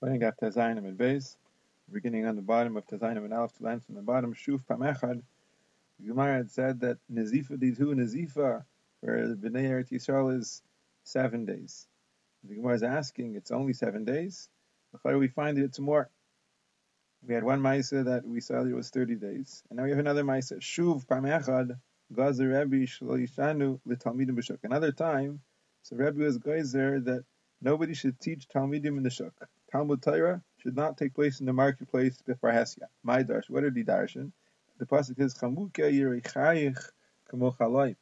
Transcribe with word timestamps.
Pointing 0.00 0.22
at 0.24 0.38
Tazayim 0.38 0.76
and 0.76 0.98
base, 0.98 1.38
beginning 1.90 2.26
on 2.26 2.36
the 2.36 2.42
bottom 2.42 2.76
of 2.76 2.86
Tazayim 2.86 3.24
and 3.24 3.32
Alf 3.32 3.56
to 3.56 3.62
land 3.64 3.82
from 3.86 3.94
the 3.94 4.02
bottom, 4.02 4.34
Shuf 4.34 4.60
Pamechad. 4.66 5.22
Gemara 6.04 6.36
had 6.36 6.50
said 6.50 6.80
that 6.80 6.98
Nazifa 7.10 7.52
Ditu 7.52 7.94
Nazifa, 7.94 8.62
where 9.00 9.28
the 9.28 9.34
Bnei 9.34 9.70
Eretz 9.70 9.90
Yisrael 9.90 10.38
is 10.38 10.60
seven 11.04 11.46
days. 11.46 11.86
The 12.44 12.56
Gemara 12.56 12.74
is 12.74 12.82
asking, 12.82 13.36
it's 13.36 13.50
only 13.50 13.72
seven 13.72 14.04
days. 14.04 14.50
How 15.02 15.12
do 15.12 15.18
we 15.18 15.28
find 15.28 15.56
it? 15.56 15.64
It's 15.64 15.78
more. 15.78 16.10
We 17.26 17.32
had 17.32 17.42
one 17.42 17.62
Maisa 17.62 18.04
that 18.04 18.26
we 18.26 18.42
saw 18.42 18.62
that 18.62 18.70
it 18.70 18.74
was 18.74 18.90
30 18.90 19.14
days. 19.14 19.62
And 19.70 19.78
now 19.78 19.84
we 19.84 19.90
have 19.90 19.98
another 19.98 20.24
Maisa. 20.24 20.58
Shuv 20.58 21.06
Pamechad, 21.06 21.74
Gazer 22.14 22.48
Rebbe 22.48 22.86
Shloishanu 22.86 23.80
L'Talmidim 23.86 24.36
B'Shuk. 24.36 24.58
Another 24.62 24.92
time, 24.92 25.40
so 25.84 25.96
Rebbe 25.96 26.22
was 26.22 26.36
Geyser 26.36 27.00
that 27.00 27.24
nobody 27.62 27.94
should 27.94 28.20
teach 28.20 28.46
Talmidim 28.48 28.98
in 28.98 29.02
the 29.02 29.10
Shuk. 29.10 29.32
Talmud 29.72 30.02
Torah 30.02 30.42
should 30.58 30.76
not 30.76 30.96
take 30.96 31.14
place 31.14 31.40
in 31.40 31.46
the 31.46 31.52
marketplace 31.52 32.16
before 32.22 32.50
Hesya. 32.50 32.84
My 33.02 33.22
darsh. 33.22 33.50
What 33.50 33.64
are 33.64 33.70
the 33.70 33.84
darshan? 33.84 34.32
The 34.78 34.86
pasuk 34.86 35.20
is 35.20 35.34
Chamuke 35.34 35.72
Yerichayich 35.72 36.78
Kamochalayim. 37.32 37.96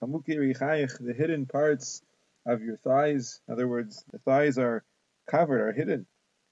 Chamuke 0.00 0.28
Yerichayich, 0.28 1.04
the 1.04 1.12
hidden 1.12 1.46
parts 1.46 2.02
of 2.46 2.62
your 2.62 2.76
thighs. 2.76 3.40
In 3.48 3.54
other 3.54 3.68
words, 3.68 4.04
the 4.12 4.18
thighs 4.18 4.58
are 4.58 4.84
covered, 5.26 5.60
are 5.60 5.72
hidden. 5.72 6.06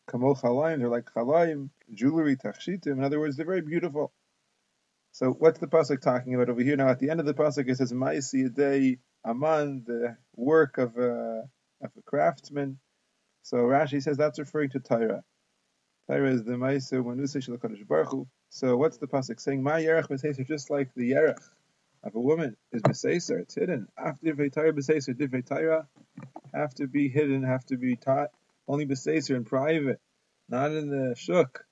Kamochalayim, 0.08 0.78
they're 0.78 0.88
like 0.88 1.06
chalayim, 1.14 1.70
jewelry, 1.94 2.36
tachshitim. 2.36 2.98
In 2.98 3.04
other 3.04 3.20
words, 3.20 3.36
they're 3.36 3.46
very 3.46 3.62
beautiful. 3.62 4.12
So 5.12 5.30
what's 5.30 5.58
the 5.58 5.66
pasuk 5.66 6.00
talking 6.00 6.34
about 6.34 6.48
over 6.48 6.62
here? 6.62 6.76
Now 6.76 6.88
at 6.88 6.98
the 6.98 7.10
end 7.10 7.20
of 7.20 7.26
the 7.26 7.34
pasuk 7.34 7.68
it 7.68 7.76
says 7.76 7.92
Ma'isi 7.92 8.52
day 8.52 8.98
Aman, 9.24 9.84
the 9.86 10.16
work 10.34 10.78
of 10.78 10.96
a 10.96 11.48
of 11.82 11.90
a 11.96 12.02
craftsman. 12.04 12.78
So 13.42 13.58
Rashi 13.58 14.02
says 14.02 14.16
that's 14.16 14.38
referring 14.38 14.70
to 14.70 14.80
Torah. 14.80 15.24
Torah 16.08 16.30
is 16.30 16.44
the 16.44 16.52
Ma'isa 16.52 17.02
Manusa 17.04 17.38
Shalakadosh 17.38 17.86
Baruch 17.86 18.10
Hu. 18.10 18.26
So 18.50 18.76
what's 18.76 18.98
the 18.98 19.06
pasuk 19.06 19.40
saying? 19.40 19.62
Ma 19.62 19.72
Yerech 19.72 20.08
B'Seiser, 20.08 20.46
just 20.46 20.70
like 20.70 20.92
the 20.94 21.12
Yerech 21.12 21.42
of 22.04 22.14
a 22.14 22.20
woman 22.20 22.56
is 22.72 22.82
B'Seiser, 22.82 23.40
it's 23.40 23.54
hidden. 23.54 23.88
After 23.96 24.26
Divrei 24.26 24.52
Torah 24.52 24.72
B'Seiser, 24.72 25.14
Divrei 25.14 25.86
have 26.54 26.74
to 26.74 26.86
be 26.86 27.08
hidden, 27.08 27.42
have 27.42 27.64
to 27.66 27.76
be 27.76 27.96
taught 27.96 28.30
only 28.68 28.86
B'Seiser 28.86 29.36
in 29.36 29.44
private, 29.44 30.00
not 30.48 30.72
in 30.72 30.88
the 30.90 31.14
Shuk. 31.16 31.64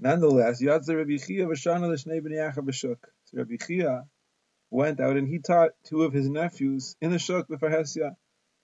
Nonetheless, 0.00 0.60
Yadzer 0.60 0.96
Rabbi 0.96 1.16
Chia 1.16 1.46
v'Shana 1.46 1.88
l'Shnei 1.88 2.20
B'nei 2.20 2.52
Yacha. 2.52 2.74
So 2.74 2.96
Rabbi 3.34 3.56
Chia 3.56 4.04
went 4.70 5.00
out 5.00 5.16
and 5.16 5.28
he 5.28 5.38
taught 5.38 5.72
two 5.84 6.02
of 6.02 6.12
his 6.12 6.28
nephews 6.28 6.96
in 7.00 7.12
the 7.12 7.18
Shuk 7.18 7.48
b'Far 7.48 7.70
Hesya 7.70 8.16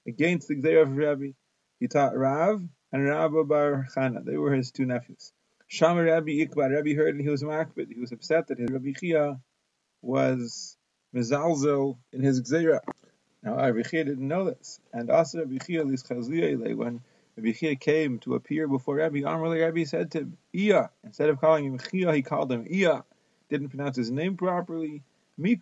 against 0.07 0.49
the 0.49 0.57
Gzeir 0.57 0.83
of 0.83 0.97
Rabbi. 0.97 1.33
He 1.81 1.89
taught 1.89 2.17
Rav 2.17 2.63
and 2.93 3.05
Rabba 3.05 3.45
Bar 3.45 3.87
Chana. 3.95 4.25
They 4.25 4.37
were 4.37 4.53
his 4.53 4.71
two 4.71 4.87
nephews. 4.87 5.33
Shama 5.69 6.03
Rabbi 6.03 6.45
Ikbar. 6.45 6.75
Rabbi 6.75 6.95
heard 6.95 7.15
and 7.15 7.21
he 7.21 7.29
was 7.29 7.43
makbid. 7.43 7.93
He 7.93 8.01
was 8.01 8.13
upset 8.13 8.49
that 8.49 8.59
his 8.59 8.71
Rabbi 8.71 8.93
Chia 8.99 9.39
was 10.03 10.77
mezalzel 11.15 11.99
in 12.13 12.23
his 12.23 12.43
Gzeira. 12.43 12.81
Now 13.43 13.57
Rabbi 13.57 13.83
Chia 13.83 14.05
didn't 14.05 14.27
know 14.27 14.45
this. 14.47 14.81
And 14.93 15.11
also 15.11 15.41
Rabbi 15.41 15.59
Chia 15.59 15.85
when 15.85 17.01
Rabbi 17.37 17.53
Chia 17.53 17.77
came 17.77 18.19
to 18.21 18.35
appear 18.35 18.67
before 18.67 18.97
Rabbi 18.97 19.19
Amrli, 19.19 19.63
Rabbi 19.65 19.85
said 19.85 20.11
to 20.13 20.19
him, 20.21 20.39
Iya. 20.53 20.91
Instead 21.05 21.29
of 21.29 21.41
calling 21.41 21.65
him 21.67 21.79
Chia, 21.79 22.13
he 22.13 22.23
called 22.23 22.51
him 22.51 22.67
Iya. 22.69 23.05
Didn't 23.49 23.69
pronounce 23.69 23.97
his 23.97 24.11
name 24.11 24.37
properly. 24.37 25.03
Mi 25.37 25.57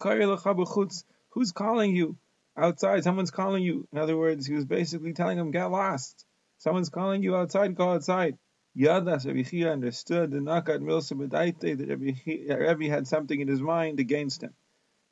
Who's 1.30 1.52
calling 1.52 1.94
you? 1.94 2.16
Outside, 2.56 3.04
someone's 3.04 3.30
calling 3.30 3.62
you. 3.62 3.86
In 3.92 3.98
other 3.98 4.16
words, 4.16 4.46
he 4.46 4.54
was 4.54 4.64
basically 4.64 5.12
telling 5.12 5.38
him, 5.38 5.50
get 5.50 5.66
lost. 5.66 6.24
Someone's 6.58 6.88
calling 6.88 7.22
you 7.22 7.36
outside, 7.36 7.74
go 7.74 7.92
outside. 7.92 8.38
Yadas 8.76 9.26
Rabbi 9.26 9.42
Chia 9.42 9.72
understood 9.72 10.30
the 10.30 10.38
Nakat 10.38 10.80
Milsa 10.80 11.12
B'daite 11.12 11.78
that 11.78 11.88
Rabbi, 11.88 12.52
uh, 12.52 12.58
Rabbi 12.58 12.88
had 12.88 13.06
something 13.06 13.40
in 13.40 13.48
his 13.48 13.60
mind 13.60 14.00
against 14.00 14.42
him. 14.42 14.54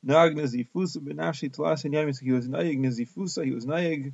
Nag 0.03 0.35
Nazifusa 0.35 0.97
B'nafshi 0.97 1.55
Tlas 1.55 1.85
and 1.85 1.93
Yamis. 1.93 2.21
He 2.21 2.31
was 2.31 2.47
Nayig 2.47 2.79
Nazifusa. 2.79 3.43
He 3.43 3.51
was 3.51 3.65
Nayig 3.65 4.13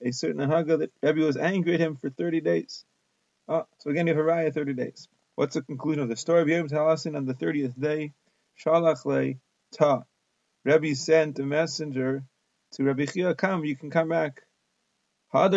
a 0.00 0.12
certain 0.12 0.48
Haga 0.48 0.78
that 0.78 0.92
Rabbi 1.02 1.20
was 1.20 1.36
angry 1.36 1.74
at 1.74 1.80
him 1.80 1.96
for 1.96 2.10
30 2.10 2.40
days. 2.40 2.84
Oh, 3.48 3.66
so 3.78 3.90
again, 3.90 4.06
you 4.06 4.14
have 4.14 4.24
a 4.24 4.26
raya 4.26 4.52
30 4.52 4.74
days. 4.74 5.08
What's 5.34 5.54
the 5.54 5.62
conclusion 5.62 6.02
of 6.02 6.08
the 6.08 6.16
story 6.16 6.54
Yom 6.54 6.68
Talasin 6.68 7.16
on 7.16 7.24
the 7.24 7.34
30th 7.34 7.78
day? 7.78 8.12
Shalach 8.62 9.04
le 9.04 9.34
ta. 9.72 10.02
Rabbi 10.64 10.92
sent 10.92 11.38
a 11.38 11.44
messenger 11.44 12.24
to 12.72 12.84
Rabbi 12.84 13.06
Chia, 13.06 13.34
come, 13.34 13.64
you 13.64 13.76
can 13.76 13.90
come 13.90 14.08
back. 14.08 14.42
But 15.32 15.50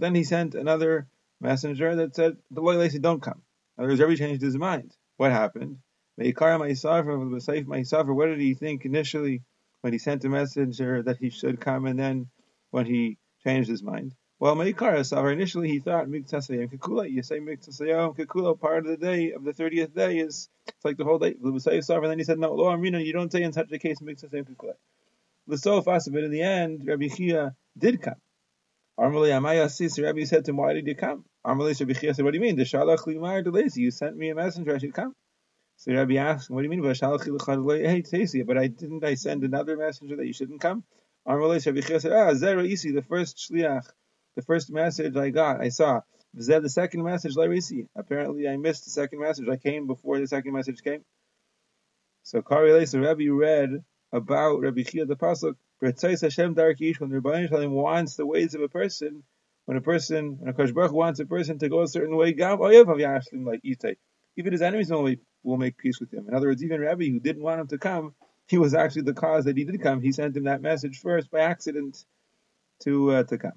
then 0.00 0.14
he 0.14 0.24
sent 0.24 0.54
another 0.54 1.06
messenger 1.40 1.96
that 1.96 2.14
said, 2.14 2.36
the 2.50 2.60
Loy 2.60 2.76
Lacey, 2.76 2.98
don't 2.98 3.22
come. 3.22 3.42
In 3.76 3.84
other 3.84 3.92
words, 3.92 4.00
Rabbi 4.00 4.16
changed 4.16 4.42
his 4.42 4.56
mind. 4.56 4.92
What 5.16 5.32
happened? 5.32 5.78
What 6.16 6.24
did 6.24 6.36
he 8.40 8.54
think 8.54 8.84
initially 8.84 9.42
when 9.80 9.92
he 9.92 9.98
sent 10.00 10.24
a 10.24 10.28
messenger 10.28 11.02
that 11.04 11.18
he 11.18 11.30
should 11.30 11.60
come, 11.60 11.86
and 11.86 11.96
then 11.98 12.28
when 12.70 12.86
he 12.86 13.18
changed 13.44 13.70
his 13.70 13.82
mind. 13.82 14.14
Well, 14.40 14.56
Meikara 14.56 15.00
Savar, 15.00 15.32
initially 15.32 15.68
he 15.68 15.80
thought 15.80 16.06
Miktasayim 16.06 16.72
Kikula. 16.72 17.10
You 17.10 17.22
say 17.22 17.40
Miktasayim 17.40 18.16
Kikula, 18.16 18.58
part 18.58 18.86
of 18.86 18.86
the 18.86 18.96
day 18.96 19.32
of 19.32 19.44
the 19.44 19.52
30th 19.52 19.94
day 19.94 20.18
is, 20.18 20.48
it's 20.66 20.84
like 20.84 20.96
the 20.96 21.04
whole 21.04 21.18
day. 21.18 21.34
Savar, 21.34 22.02
and 22.02 22.10
then 22.10 22.18
he 22.18 22.24
said, 22.24 22.38
no, 22.38 22.52
Lo 22.52 22.66
Amrina, 22.66 23.04
you 23.04 23.12
don't 23.12 23.30
say 23.30 23.42
in 23.42 23.52
such 23.52 23.70
a 23.72 23.78
case 23.78 24.00
Miktasayim 24.00 24.48
Kikula. 24.48 24.74
L'sof 25.48 25.86
but 25.86 26.24
in 26.24 26.30
the 26.30 26.42
end, 26.42 26.86
Rabbi 26.86 27.08
Chia 27.08 27.56
did 27.76 28.02
come. 28.02 28.20
Armali 29.00 29.30
Amaya 29.30 29.70
Sis, 29.70 29.98
Rabbi 29.98 30.24
said 30.24 30.44
to 30.44 30.50
him, 30.50 30.58
why 30.58 30.74
did 30.74 30.86
you 30.86 30.94
come? 30.94 31.24
Armali 31.44 31.78
Rabbi 31.80 31.94
Chia 31.94 32.12
said, 32.12 32.24
what 32.24 32.32
do 32.32 32.36
you 32.36 32.42
mean? 32.42 32.56
The 32.56 32.64
Shalach 32.64 33.06
Limar 33.06 33.42
Delesi, 33.42 33.78
you 33.78 33.90
sent 33.90 34.16
me 34.16 34.28
a 34.28 34.34
messenger, 34.34 34.74
I 34.74 34.78
should 34.78 34.92
come. 34.92 35.14
So 35.78 35.92
Rabbi 35.92 36.16
asked, 36.16 36.50
what 36.50 36.60
do 36.60 36.64
you 36.64 36.70
mean? 36.70 36.82
Hey, 36.84 38.42
but 38.42 38.58
I 38.58 38.66
didn't 38.66 39.04
I 39.04 39.14
send 39.14 39.42
another 39.42 39.76
messenger 39.76 40.16
that 40.16 40.26
you 40.26 40.34
shouldn't 40.34 40.60
come? 40.60 40.84
Amalei 41.26 41.64
Rabbi 41.64 41.80
Chia 41.80 42.00
said, 42.00 42.12
ah, 42.12 42.32
Zera 42.32 42.70
Isi, 42.70 42.92
the 42.92 43.02
first 43.02 43.38
shliach, 43.38 43.88
the 44.36 44.42
first 44.42 44.70
message 44.70 45.16
I 45.16 45.30
got, 45.30 45.60
I 45.62 45.70
saw. 45.70 46.02
Zed, 46.38 46.62
the 46.62 46.68
second 46.68 47.02
message, 47.02 47.36
Larisi. 47.36 47.86
Apparently 47.96 48.46
I 48.48 48.56
missed 48.58 48.84
the 48.84 48.90
second 48.90 49.20
message. 49.20 49.48
I 49.48 49.56
came 49.56 49.86
before 49.86 50.18
the 50.18 50.26
second 50.26 50.52
message 50.52 50.82
came. 50.82 51.04
So 52.22 52.42
Kari 52.42 52.84
so 52.86 52.98
Rabbi 53.00 53.28
read 53.30 53.82
about 54.12 54.60
Rabbi 54.60 54.82
Chia 54.82 55.06
the 55.06 55.16
Pasuk, 55.16 55.54
Hashem 55.80 56.54
Darkish, 56.54 57.00
when 57.00 57.10
Rebbeinu 57.10 57.48
Shalom 57.48 57.72
wants 57.72 58.16
the 58.16 58.26
ways 58.26 58.54
of 58.54 58.62
a 58.62 58.68
person, 58.68 59.22
when 59.66 59.76
a 59.76 59.80
person, 59.80 60.36
when 60.38 60.48
a 60.48 60.52
Kosh 60.52 60.72
Baruch 60.72 60.92
wants 60.92 61.20
a 61.20 61.26
person 61.26 61.58
to 61.58 61.68
go 61.68 61.82
a 61.82 61.88
certain 61.88 62.16
way, 62.16 62.32
Gav 62.32 62.58
Oyev 62.58 62.86
Yashlim 62.86 63.46
like 63.46 63.62
Itay. 63.62 63.96
Even 64.36 64.52
his 64.52 64.62
enemies 64.62 64.90
make, 64.90 65.20
will 65.42 65.56
make 65.56 65.76
peace 65.76 66.00
with 66.00 66.12
him. 66.12 66.26
In 66.28 66.34
other 66.34 66.48
words, 66.48 66.62
even 66.64 66.80
Rabbi, 66.80 67.08
who 67.10 67.20
didn't 67.20 67.42
want 67.42 67.60
him 67.60 67.66
to 67.68 67.78
come, 67.78 68.14
he 68.46 68.56
was 68.58 68.74
actually 68.74 69.02
the 69.02 69.14
cause 69.14 69.44
that 69.44 69.56
he 69.56 69.64
did 69.64 69.82
come. 69.82 70.00
He 70.00 70.12
sent 70.12 70.36
him 70.36 70.44
that 70.44 70.62
message 70.62 71.00
first 71.00 71.30
by 71.30 71.40
accident 71.40 72.04
to 72.84 73.10
uh, 73.12 73.22
to 73.24 73.38
come. 73.38 73.52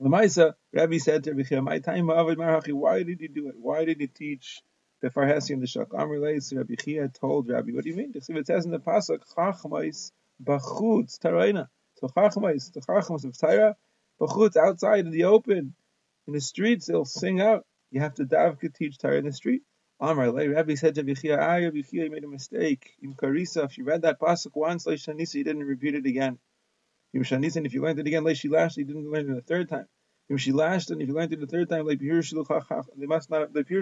Lamaisa, 0.00 0.54
Rabbi 0.72 0.98
said 0.98 1.24
to 1.24 1.34
Rabbi 1.34 1.60
"My 1.60 1.78
time 1.78 2.08
why 2.08 3.02
did 3.02 3.20
he 3.20 3.28
do 3.28 3.48
it? 3.48 3.54
Why 3.58 3.84
did 3.84 4.00
he 4.00 4.06
teach 4.06 4.60
the 5.00 5.10
Farhasi 5.10 5.50
and 5.50 5.62
the 5.62 5.66
Shak?" 5.66 5.92
Amr 5.94 6.12
relates 6.12 6.52
Rabbi 6.52 6.74
Chia 6.74 7.08
told 7.08 7.48
Rabbi, 7.48 7.72
"What 7.72 7.84
do 7.84 7.90
you 7.90 7.96
mean? 7.96 8.12
If 8.14 8.28
It 8.28 8.46
says 8.46 8.64
in 8.64 8.70
the 8.70 8.78
pasuk, 8.78 9.20
Chachmais 9.34 10.12
bachutz 10.42 11.18
taraina. 11.18 11.68
So 11.96 12.08
Chachmais, 12.08 12.72
the 12.72 12.80
Chachmas 12.80 13.24
of 13.24 13.36
Torah, 13.38 13.76
bachutz 14.20 14.56
outside 14.56 15.06
in 15.06 15.10
the 15.10 15.24
open, 15.24 15.74
in 16.26 16.32
the 16.32 16.40
streets, 16.40 16.86
they'll 16.86 17.04
sing 17.04 17.40
out. 17.40 17.66
You 17.90 18.00
have 18.00 18.14
to 18.14 18.24
davka 18.24 18.74
teach 18.74 18.98
Torah 18.98 19.18
in 19.18 19.24
the 19.24 19.32
street. 19.32 19.62
Amar 20.00 20.30
Le 20.30 20.48
Rabbi 20.48 20.74
said 20.74 20.94
to 20.94 21.02
Bichia, 21.02 21.38
Ah, 21.38 21.56
Rabbi 21.56 21.82
you 21.90 22.10
made 22.10 22.22
a 22.22 22.28
mistake. 22.28 22.94
Im 23.02 23.14
Karisa, 23.14 23.64
if 23.64 23.78
you 23.78 23.84
read 23.84 24.02
that 24.02 24.20
pasuk 24.20 24.54
once, 24.54 24.84
Leishanisa, 24.84 25.34
you 25.34 25.44
didn't 25.44 25.64
repeat 25.64 25.94
it 25.94 26.06
again. 26.06 26.38
Im 27.14 27.22
Shanisa, 27.22 27.64
if 27.64 27.72
you 27.72 27.82
learned 27.82 27.98
it 27.98 28.06
again, 28.06 28.22
Leishilash, 28.22 28.76
you 28.76 28.84
didn't 28.84 29.10
learn 29.10 29.30
it 29.30 29.38
a 29.38 29.40
third 29.40 29.68
time. 29.68 29.86
Im 30.30 30.36
Shilash, 30.36 30.90
and 30.90 31.00
if 31.00 31.08
you 31.08 31.14
learned 31.14 31.32
it 31.32 31.40
the 31.40 31.46
third 31.46 31.70
time, 31.70 31.86
Pir 31.86 32.22
they 32.96 33.06
must 33.06 33.30
not, 33.30 33.52
Pir 33.54 33.80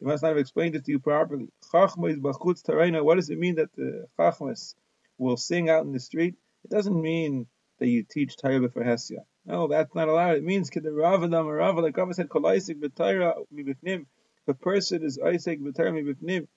they 0.00 0.06
must 0.06 0.22
not 0.22 0.30
have 0.30 0.38
explained 0.38 0.74
it 0.74 0.84
to 0.86 0.92
you 0.92 0.98
properly. 0.98 1.48
Chachma 1.72 2.10
is 2.10 2.18
bachutz 2.18 2.62
tarayna. 2.62 3.04
What 3.04 3.16
does 3.16 3.30
it 3.30 3.38
mean 3.38 3.56
that 3.56 3.72
the 3.74 4.06
Chachmas 4.18 4.74
will 5.18 5.36
sing 5.36 5.68
out 5.68 5.84
in 5.84 5.92
the 5.92 6.00
street? 6.00 6.34
It 6.64 6.70
doesn't 6.70 7.00
mean 7.00 7.46
that 7.78 7.88
you 7.88 8.02
teach 8.02 8.36
Torah 8.36 8.68
for 8.68 8.82
Hesya. 8.82 9.24
No, 9.46 9.68
that's 9.68 9.94
not 9.94 10.08
allowed. 10.08 10.36
It 10.36 10.44
means 10.44 10.70
kedarava 10.70 11.58
Rava, 11.58 11.80
like 11.80 11.96
Rava 11.96 12.14
said, 12.14 12.28
kolaisik 12.28 12.80
b'Torah 12.80 13.34
mibifnim 13.54 14.06
a 14.50 14.54
person 14.54 15.04
is 15.04 15.18
Isaac 15.18 15.60
B'Termi 15.60 16.04
B'Pnim, 16.04 16.48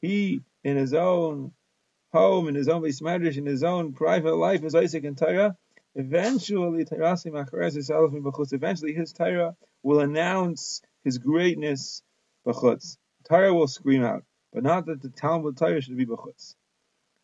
he 0.00 0.40
in 0.64 0.76
his 0.76 0.94
own 0.94 1.52
home, 2.12 2.48
in 2.48 2.54
his 2.54 2.68
own 2.68 2.88
marriage, 3.02 3.36
in 3.36 3.44
his 3.46 3.62
own 3.62 3.92
private 3.92 4.36
life 4.36 4.64
is 4.64 4.74
Isaac 4.74 5.04
and 5.04 5.18
Torah. 5.18 5.54
Eventually, 5.94 6.82
eventually 6.82 8.94
his 8.94 9.12
Torah 9.12 9.54
will 9.82 10.00
announce 10.00 10.80
his 11.04 11.18
greatness 11.18 12.02
b'chutz. 12.46 12.96
Torah 13.28 13.54
will 13.54 13.68
scream 13.68 14.04
out, 14.04 14.24
but 14.52 14.62
not 14.62 14.86
that 14.86 15.02
the 15.02 15.10
Talmud 15.10 15.56
Torah 15.56 15.80
should 15.80 15.96
be 15.96 16.06
b'chutz. 16.06 16.54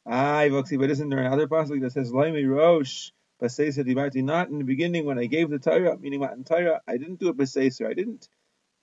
Ah, 0.07 0.47
but 0.49 0.91
isn't 0.91 1.09
there 1.09 1.19
another 1.19 1.49
passage 1.49 1.81
that 1.83 1.93
says 1.93 2.13
Laimi 2.13 2.49
Rosh? 2.49 3.11
Not 3.41 4.49
in 4.49 4.59
the 4.59 4.65
beginning 4.65 5.05
when 5.05 5.19
I 5.19 5.27
gave 5.27 5.49
the 5.49 5.61
Torah, 5.61 5.97
meaning 5.97 6.19
what 6.21 6.33
in 6.33 6.45
Torah, 6.45 6.81
I 6.89 6.97
didn't 6.97 7.21
do 7.21 7.29
it 7.29 7.37
b'seiser. 7.37 7.87
I 7.87 7.95
didn't 7.95 8.29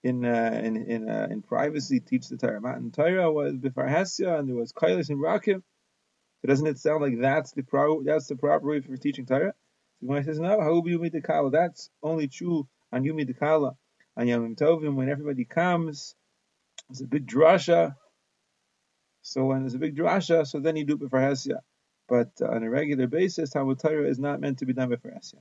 in 0.05 0.23
uh, 0.23 0.61
in 0.63 0.77
in, 0.77 1.09
uh, 1.09 1.27
in 1.31 1.41
privacy 1.41 1.99
teach 1.99 2.29
the 2.29 2.37
Torah. 2.37 2.61
Matan 2.61 2.91
Torah 2.91 3.31
was 3.31 3.57
before 3.57 3.85
Hesya, 3.87 4.39
and 4.39 4.47
there 4.47 4.55
was 4.55 4.71
Kailis 4.71 5.09
and 5.09 5.19
Rakim. 5.19 5.63
So 6.41 6.47
doesn't 6.47 6.67
it 6.67 6.77
sound 6.77 7.01
like 7.01 7.19
that's 7.19 7.51
the 7.53 7.63
pro 7.63 8.03
that's 8.03 8.27
the 8.27 8.35
proper 8.35 8.67
way 8.67 8.81
for 8.81 8.95
teaching 8.97 9.25
Torah? 9.25 9.53
So 9.99 10.07
when 10.07 10.19
I 10.19 10.21
says 10.23 10.39
no, 10.39 10.59
Harubi 10.59 10.95
Yumi 10.95 11.11
Dekala, 11.11 11.51
that's 11.51 11.89
only 12.03 12.27
true 12.27 12.67
on 12.93 13.03
Yumi 13.03 13.27
Dekala. 13.27 13.75
On 14.17 14.27
Yom 14.27 14.55
Tovim, 14.55 14.95
when 14.95 15.09
everybody 15.09 15.43
comes, 15.43 16.15
it's 16.89 17.01
a 17.01 17.07
big 17.07 17.27
drasha. 17.27 17.95
So 19.21 19.45
when 19.45 19.61
there's 19.61 19.73
a 19.73 19.79
big 19.79 19.95
drasha, 19.95 20.45
so 20.45 20.59
then 20.59 20.75
you 20.75 20.85
do 20.85 20.97
Hesya. 20.97 21.59
But 22.07 22.29
uh, 22.41 22.47
on 22.47 22.63
a 22.63 22.69
regular 22.69 23.07
basis, 23.07 23.49
Talmud 23.49 23.79
Torah 23.79 24.07
is 24.07 24.19
not 24.19 24.39
meant 24.39 24.59
to 24.59 24.65
be 24.65 24.73
done 24.73 24.89
before 24.89 25.11
Hesya. 25.11 25.39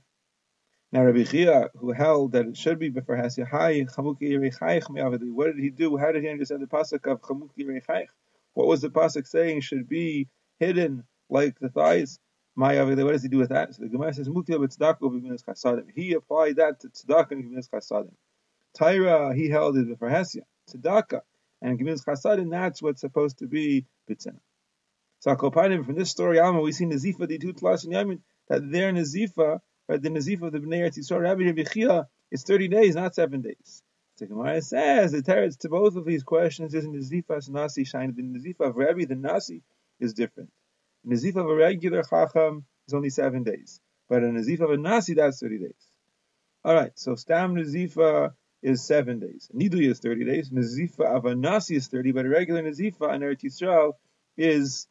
Now 0.91 1.03
Rabbi 1.03 1.23
Chia, 1.23 1.69
who 1.75 1.91
held 1.91 2.31
that 2.31 2.47
it 2.47 2.57
should 2.57 2.79
be 2.79 2.89
before 2.89 3.17
Hasya, 3.17 3.47
hi, 3.47 3.85
what 3.97 4.19
did 4.19 5.59
he 5.59 5.69
do? 5.69 5.97
How 5.97 6.11
did 6.11 6.23
he 6.23 6.29
understand 6.29 6.61
the 6.61 6.67
pasuk 6.67 7.05
of 7.11 7.21
Chamuki 7.21 7.65
Reichayich? 7.65 8.07
What 8.53 8.67
was 8.67 8.81
the 8.81 8.89
pasuk 8.89 9.27
saying 9.27 9.61
should 9.61 9.87
be 9.89 10.29
hidden 10.59 11.03
like 11.29 11.59
the 11.59 11.69
thighs? 11.69 12.19
What 12.55 12.95
does 12.95 13.21
he 13.23 13.27
do 13.27 13.39
with 13.39 13.49
that? 13.49 13.75
So 13.75 13.83
the 13.83 13.89
Gemara 13.89 14.13
says, 14.13 14.29
chasadim. 14.29 15.91
He 15.93 16.13
applied 16.13 16.55
that 16.55 16.79
to 16.79 16.87
tzedakah 16.87 17.31
and 17.31 17.43
gemilas 17.43 17.69
chasadim. 17.69 18.13
Tyra, 18.79 19.35
he 19.35 19.49
held 19.49 19.77
it 19.77 19.89
before 19.89 20.09
Hasya, 20.09 20.43
tzedakah 20.69 21.21
and 21.61 21.79
gemilas 21.79 22.05
chasadim. 22.05 22.51
That's 22.51 22.81
what's 22.81 23.01
supposed 23.01 23.39
to 23.39 23.47
be 23.47 23.85
bitzena. 24.09 24.39
So 25.19 25.35
from 25.35 25.95
this 25.95 26.11
story, 26.11 26.39
Alma, 26.39 26.61
we 26.61 26.71
see 26.71 26.85
Nazifa 26.85 27.27
the 27.27 27.37
two 27.39 27.53
tlas 27.53 27.85
and 27.85 27.93
Yamin 27.93 28.19
that 28.47 28.69
their 28.71 28.91
Nazifa 28.91 29.59
Right? 29.87 30.01
The 30.01 30.09
Nazif 30.09 30.41
of 30.41 30.51
the 30.51 30.59
Bnei 30.59 30.79
Eretz 30.79 30.97
Yisrael, 30.97 31.21
Rabbi 31.21 31.63
Chia, 31.63 32.07
is 32.31 32.43
30 32.43 32.69
days, 32.69 32.95
not 32.95 33.13
7 33.13 33.41
days. 33.41 33.83
So 34.15 34.25
Gemara 34.25 34.61
says 34.61 35.11
the 35.11 35.21
teretz 35.21 35.59
to 35.59 35.69
both 35.69 35.95
of 35.95 36.05
these 36.05 36.23
questions 36.23 36.73
is 36.73 36.85
Nazifas 36.85 37.49
Nasi 37.49 37.83
Shine. 37.83 38.13
The 38.15 38.23
Nazifa 38.23 38.69
of 38.69 38.75
Rabbi, 38.77 39.05
the 39.05 39.15
Nasi, 39.15 39.61
is 39.99 40.13
different. 40.13 40.49
The 41.03 41.15
Nazif 41.15 41.35
of 41.35 41.47
a 41.47 41.55
regular 41.55 42.01
Chacham 42.01 42.65
is 42.87 42.93
only 42.93 43.09
7 43.09 43.43
days. 43.43 43.79
But 44.09 44.23
a 44.23 44.27
Nazif 44.27 44.61
of 44.61 44.71
a 44.71 44.77
Nasi, 44.77 45.13
that's 45.13 45.39
30 45.39 45.59
days. 45.59 45.91
Alright, 46.65 46.97
so 46.97 47.15
Stam 47.15 47.55
Nazifa 47.55 48.33
is 48.65 48.83
7 48.83 49.19
days. 49.19 49.49
Nidui 49.55 49.89
is 49.89 49.99
30 49.99 50.25
days. 50.25 50.49
Nazifa 50.49 51.05
of 51.05 51.25
a 51.25 51.35
Nasi 51.35 51.75
is 51.75 51.87
30, 51.87 52.11
but 52.11 52.25
a 52.25 52.29
regular 52.29 52.63
Nazifa 52.63 53.13
in 53.13 53.21
Eretz 53.21 53.43
Yisrael 53.43 53.93
is 54.37 54.87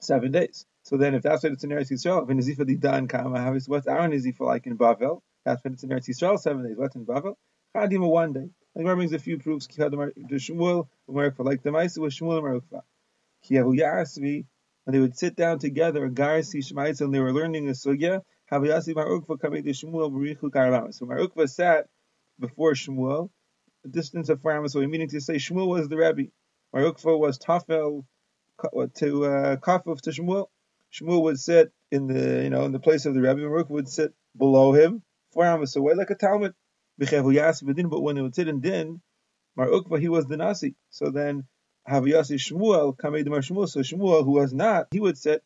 7 0.00 0.30
days. 0.30 0.66
So 0.82 0.96
then, 0.96 1.14
if 1.14 1.22
that's 1.22 1.42
what 1.42 1.52
it's 1.52 1.64
in 1.64 1.70
Eretz 1.70 1.90
Yisrael, 1.90 2.22
if 2.22 2.28
Nazifa 2.36 2.66
di 2.66 2.76
dan 2.76 3.08
kama, 3.08 3.58
what's 3.66 3.86
our 3.86 4.08
Nazifa 4.08 4.40
like 4.40 4.66
in 4.66 4.76
Bavel? 4.76 5.22
That's 5.44 5.64
what 5.64 5.72
it's 5.72 5.82
in 5.82 5.90
Eretz 5.90 6.08
Yisrael, 6.08 6.38
seven 6.38 6.62
days. 6.66 6.76
What's 6.76 6.94
in 6.94 7.06
Bavel? 7.06 7.36
Chadima 7.74 8.08
one 8.08 8.32
day. 8.34 8.50
The 8.74 8.82
Gemara 8.82 8.96
brings 8.96 9.12
a 9.14 9.18
few 9.18 9.38
proofs. 9.38 9.66
The 9.66 10.84
like 11.06 11.62
the 11.62 11.70
Maisa 11.70 11.98
was 11.98 12.14
Shmuel 12.14 12.42
Mar 12.42 12.60
Ukva. 12.60 12.82
When 14.84 14.92
they 14.94 15.00
would 15.00 15.16
sit 15.16 15.36
down 15.36 15.58
together, 15.58 16.04
and 16.04 16.16
Garasi 16.16 16.60
Shemaitza, 16.60 17.02
and 17.02 17.14
they 17.14 17.20
were 17.20 17.32
learning 17.32 17.66
the 17.66 17.72
Sugya. 17.72 18.22
So 18.50 18.60
Mar 21.06 21.18
Ukva 21.18 21.48
sat 21.48 21.88
before 22.38 22.72
Shmuel, 22.72 23.30
a 23.84 23.88
distance 23.88 24.28
of 24.28 24.40
four 24.40 24.52
amos 24.56 24.74
away, 24.74 24.86
meaning 24.86 25.08
to 25.08 25.20
say 25.20 25.36
Shmuel 25.36 25.68
was 25.68 25.88
the 25.88 25.96
Rebbe. 25.96 26.30
Mar 26.72 26.82
Ukva 26.82 27.18
was 27.18 27.38
Tafel 27.38 28.04
to 28.94 29.24
uh, 29.24 29.56
Kafuf 29.56 30.00
to 30.02 30.10
Shmuel. 30.10 30.46
Shmuel 30.92 31.22
would 31.22 31.38
sit 31.38 31.72
in 31.90 32.06
the 32.06 32.42
you 32.44 32.50
know 32.50 32.64
in 32.64 32.72
the 32.72 32.80
place 32.80 33.06
of 33.06 33.14
the 33.14 33.20
Rebbe, 33.20 33.40
Baruch 33.40 33.70
would 33.70 33.88
sit 33.88 34.12
below 34.36 34.72
him, 34.72 35.02
four 35.32 35.44
amos 35.44 35.76
away, 35.76 35.94
like 35.94 36.10
a 36.10 36.14
Talmud. 36.14 36.54
But 36.98 37.12
when 37.12 38.16
he 38.16 38.22
would 38.22 38.34
sit 38.34 38.48
in 38.48 38.60
din, 38.60 39.00
Mar 39.56 39.68
Ukva, 39.68 40.00
he 40.00 40.08
was 40.08 40.26
the 40.26 40.36
Nasi. 40.36 40.74
So 40.90 41.10
then 41.10 41.44
Haviyasi 41.88 42.36
Shmuel, 42.36 42.98
Kamed 42.98 43.28
Mar 43.28 43.40
Shmuel, 43.40 43.68
so 43.68 43.80
Shmuel, 43.80 44.24
who 44.24 44.32
was 44.32 44.52
not, 44.52 44.88
he 44.90 45.00
would 45.00 45.16
sit 45.16 45.42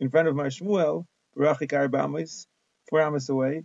in 0.00 0.10
front 0.10 0.28
of 0.28 0.34
Mar 0.34 0.46
Shmuel, 0.46 1.04
Barachik 1.36 1.72
Arbamis, 1.72 2.46
four 2.88 3.00
amos 3.00 3.28
away, 3.28 3.64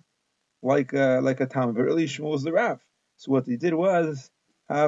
like 0.62 0.94
uh, 0.94 1.20
like 1.22 1.42
a 1.42 1.46
Talmud. 1.46 1.76
But 1.76 1.84
really 1.84 2.06
Shmuel 2.06 2.32
was 2.32 2.44
the 2.44 2.54
Rav. 2.54 2.80
So 3.18 3.32
what 3.32 3.46
he 3.46 3.58
did 3.58 3.74
was 3.74 4.30
They 4.70 4.88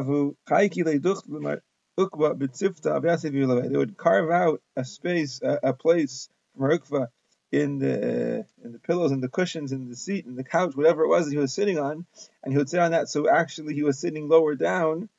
would 3.78 3.98
carve 3.98 4.32
out 4.32 4.62
a 4.76 4.86
space, 4.86 5.42
a, 5.42 5.60
a 5.64 5.74
place 5.74 6.30
for 6.58 6.78
Ukva 6.78 7.08
in 7.52 7.80
the 7.80 8.46
in 8.64 8.72
the 8.72 8.80
pillows 8.80 9.12
and 9.12 9.22
the 9.22 9.28
cushions 9.28 9.72
and 9.72 9.92
the 9.92 9.96
seat 9.96 10.26
and 10.26 10.38
the 10.38 10.44
couch, 10.44 10.76
whatever 10.76 11.04
it 11.04 11.10
was 11.10 11.26
that 11.26 11.32
he 11.32 11.38
was 11.38 11.54
sitting 11.54 11.80
on, 11.80 12.06
and 12.44 12.54
he 12.54 12.58
would 12.58 12.70
sit 12.70 12.80
on 12.80 12.92
that. 12.92 13.10
So 13.10 13.30
actually, 13.30 13.74
he 13.74 13.84
was 13.84 14.00
sitting 14.00 14.30
lower 14.30 14.56
down. 14.56 15.10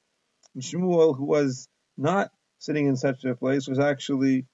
And 0.55 0.63
Shmuel, 0.63 1.17
who 1.17 1.25
was 1.25 1.69
not 1.97 2.31
sitting 2.59 2.87
in 2.87 2.97
such 2.97 3.25
a 3.25 3.35
place, 3.35 3.69
was 3.69 3.79
actually 3.79 4.47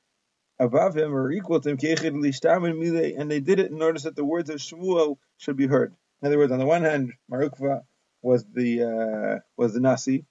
above 0.58 0.96
him 0.96 1.14
or 1.14 1.31
equal 1.31 1.60
to 1.60 1.70
him. 1.70 1.78
And 1.81 3.31
they 3.31 3.40
did 3.40 3.60
it 3.60 3.70
in 3.70 3.82
order 3.82 3.99
that 4.00 4.16
the 4.16 4.25
words 4.25 4.50
of 4.50 4.56
Shmuel 4.56 5.19
should 5.38 5.56
be 5.56 5.66
heard. 5.66 5.94
In 6.20 6.26
other 6.26 6.38
words, 6.38 6.52
on 6.52 6.58
the 6.58 6.66
one 6.66 6.82
hand, 6.82 7.12
Mar 7.28 7.43
Ukva 7.43 7.82
was 8.22 8.44
the 8.52 8.82
uh, 8.82 9.40
was 9.56 9.75
the 9.75 9.81
Nasi. 9.81 10.25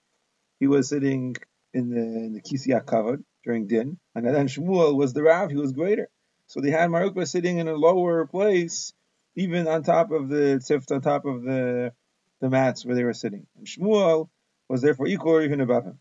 He 0.60 0.68
was 0.68 0.90
sitting 0.90 1.36
in 1.74 1.90
the 1.90 2.02
in 2.02 2.34
the 2.34 2.42
Kisiya 2.42 2.86
covered 2.86 3.24
during 3.44 3.68
Din, 3.68 3.98
and 4.14 4.26
then 4.26 4.48
Shmuel 4.48 4.96
was 4.96 5.14
the 5.14 5.24
Rav, 5.24 5.50
he 5.50 5.56
was 5.56 5.72
greater. 5.72 6.10
So 6.48 6.60
they 6.60 6.72
had 6.72 6.90
Mar 6.90 7.04
Ukva 7.04 7.28
sitting 7.28 7.58
in 7.58 7.68
a 7.68 7.76
lower 7.76 8.26
place, 8.26 8.94
even 9.36 9.68
on 9.68 9.84
top 9.84 10.12
of 10.12 10.28
the 10.30 10.60
tzift, 10.62 10.92
on 10.92 11.02
top 11.02 11.26
of 11.26 11.44
the 11.44 11.94
the 12.42 12.50
mats 12.50 12.86
where 12.86 12.96
they 12.96 13.04
were 13.04 13.14
sitting. 13.14 13.48
And 13.58 13.66
Shmuel 13.66 14.30
was 14.68 14.82
therefore 14.82 15.08
equal 15.08 15.34
or 15.34 15.42
even 15.42 15.62
above 15.62 15.86
him. 15.86 16.00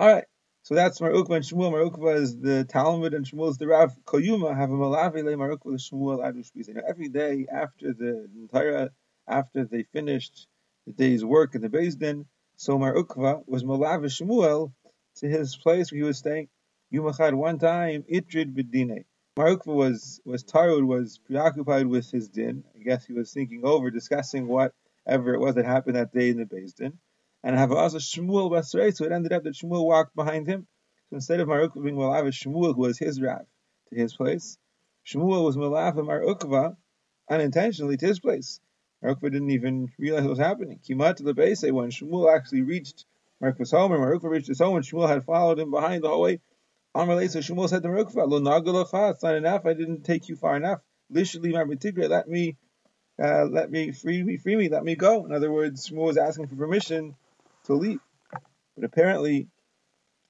Alright, 0.00 0.24
so 0.64 0.76
that's 0.76 1.00
Mar 1.00 1.10
Ukva 1.10 1.36
and 1.36 1.44
Shmuel. 1.44 1.72
Mar 1.72 1.80
Ukva 1.80 2.16
is 2.16 2.38
the 2.38 2.64
Talmud 2.64 3.14
and 3.14 3.26
Shmuel 3.26 3.50
is 3.50 3.58
the 3.58 3.66
Rav. 3.66 3.96
Koyuma 4.04 4.56
have 4.56 4.70
a 4.70 4.74
malavile 4.74 5.36
Mar 5.36 5.50
Ukva 5.50 5.74
Shmuel 5.74 6.20
Adush 6.20 6.52
Every 6.88 7.08
day 7.08 7.46
after 7.52 7.92
the 7.92 8.28
entire 8.36 8.90
after 9.26 9.64
they 9.64 9.82
finished 9.82 10.46
the 10.86 10.92
day's 10.92 11.24
work 11.24 11.54
in 11.56 11.62
the 11.62 11.68
Beis 11.68 11.98
Din, 11.98 12.26
so 12.56 12.78
Mar 12.78 12.94
Ukva 12.94 13.42
was 13.46 13.64
Malav 13.64 14.04
Shmuel 14.04 14.72
to 15.16 15.28
his 15.28 15.56
place 15.56 15.90
where 15.90 15.98
he 15.98 16.04
was 16.04 16.18
staying. 16.18 16.48
Yumachad 16.94 17.34
one 17.34 17.58
time 17.58 18.04
Itrid 18.04 18.54
b'dine. 18.54 19.04
Mar 19.36 19.56
Ukva 19.56 19.74
was 19.74 20.20
was 20.24 20.44
tired, 20.44 20.84
was 20.84 21.18
preoccupied 21.18 21.86
with 21.86 22.08
his 22.08 22.28
din. 22.28 22.62
I 22.78 22.84
guess 22.84 23.04
he 23.04 23.14
was 23.14 23.32
thinking 23.32 23.62
over, 23.64 23.90
discussing 23.90 24.46
whatever 24.46 25.34
it 25.34 25.40
was 25.40 25.56
that 25.56 25.64
happened 25.64 25.96
that 25.96 26.12
day 26.12 26.30
in 26.30 26.36
the 26.36 26.44
Beis 26.44 26.74
Din. 26.74 26.98
And 27.44 27.56
have 27.56 27.72
also 27.72 27.98
Shmuel 27.98 28.50
Basrei, 28.50 28.94
so 28.94 29.04
it 29.04 29.12
ended 29.12 29.32
up 29.32 29.42
that 29.42 29.54
Shmuel 29.54 29.84
walked 29.84 30.14
behind 30.14 30.46
him. 30.46 30.66
So 31.10 31.16
instead 31.16 31.40
of 31.40 31.48
Mar 31.48 31.60
Ukva 31.60 31.82
being 31.82 31.96
Malav 31.96 32.24
Shmuel, 32.28 32.76
was 32.76 32.98
his 32.98 33.20
Rav, 33.20 33.46
to 33.90 33.96
his 33.96 34.14
place, 34.14 34.58
Shmuel 35.04 35.44
was 35.44 35.56
Malav 35.56 36.04
Mar 36.04 36.20
Ukva 36.20 36.76
unintentionally 37.28 37.96
to 37.96 38.06
his 38.06 38.20
place. 38.20 38.60
Mar 39.02 39.16
Ukva 39.16 39.32
didn't 39.32 39.50
even 39.50 39.90
realize 39.98 40.22
what 40.22 40.30
was 40.30 40.38
happening. 40.38 40.78
Kimat 40.88 41.16
to 41.16 41.24
the 41.24 41.34
base 41.34 41.62
when 41.62 41.90
Shmuel 41.90 42.32
actually 42.32 42.62
reached 42.62 43.06
Mar 43.40 43.52
Ukva's 43.52 43.72
home, 43.72 43.90
and 43.90 44.00
Mar 44.00 44.14
Ukva 44.14 44.30
reached 44.30 44.46
his 44.46 44.60
home, 44.60 44.76
and 44.76 44.84
Shmuel 44.84 45.08
had 45.08 45.24
followed 45.24 45.58
him 45.58 45.72
behind 45.72 46.04
the 46.04 46.08
whole 46.08 46.22
way. 46.22 46.40
Amar 46.94 47.26
so 47.26 47.40
Shmuel 47.40 47.68
said 47.68 47.82
to 47.82 47.88
Mar 47.88 48.04
Ukva, 48.04 48.28
Lo 48.28 48.40
nagalacha, 48.40 49.10
it's 49.14 49.22
not 49.24 49.34
enough, 49.34 49.66
I 49.66 49.74
didn't 49.74 50.04
take 50.04 50.28
you 50.28 50.36
far 50.36 50.56
enough. 50.56 50.80
Lishali 51.12 51.52
marmitigre, 51.52 52.08
let 52.08 52.28
me 52.28 52.56
uh, 53.22 53.44
let 53.44 53.70
me 53.70 53.90
free 53.90 54.22
me, 54.22 54.36
free 54.36 54.56
me, 54.56 54.68
let 54.68 54.84
me 54.84 54.94
go. 54.94 55.26
In 55.26 55.32
other 55.32 55.50
words, 55.50 55.88
Shmuel 55.88 56.06
was 56.06 56.16
asking 56.16 56.46
for 56.46 56.54
permission 56.54 57.16
to 57.64 57.74
leave. 57.74 58.00
But 58.76 58.84
apparently, 58.84 59.48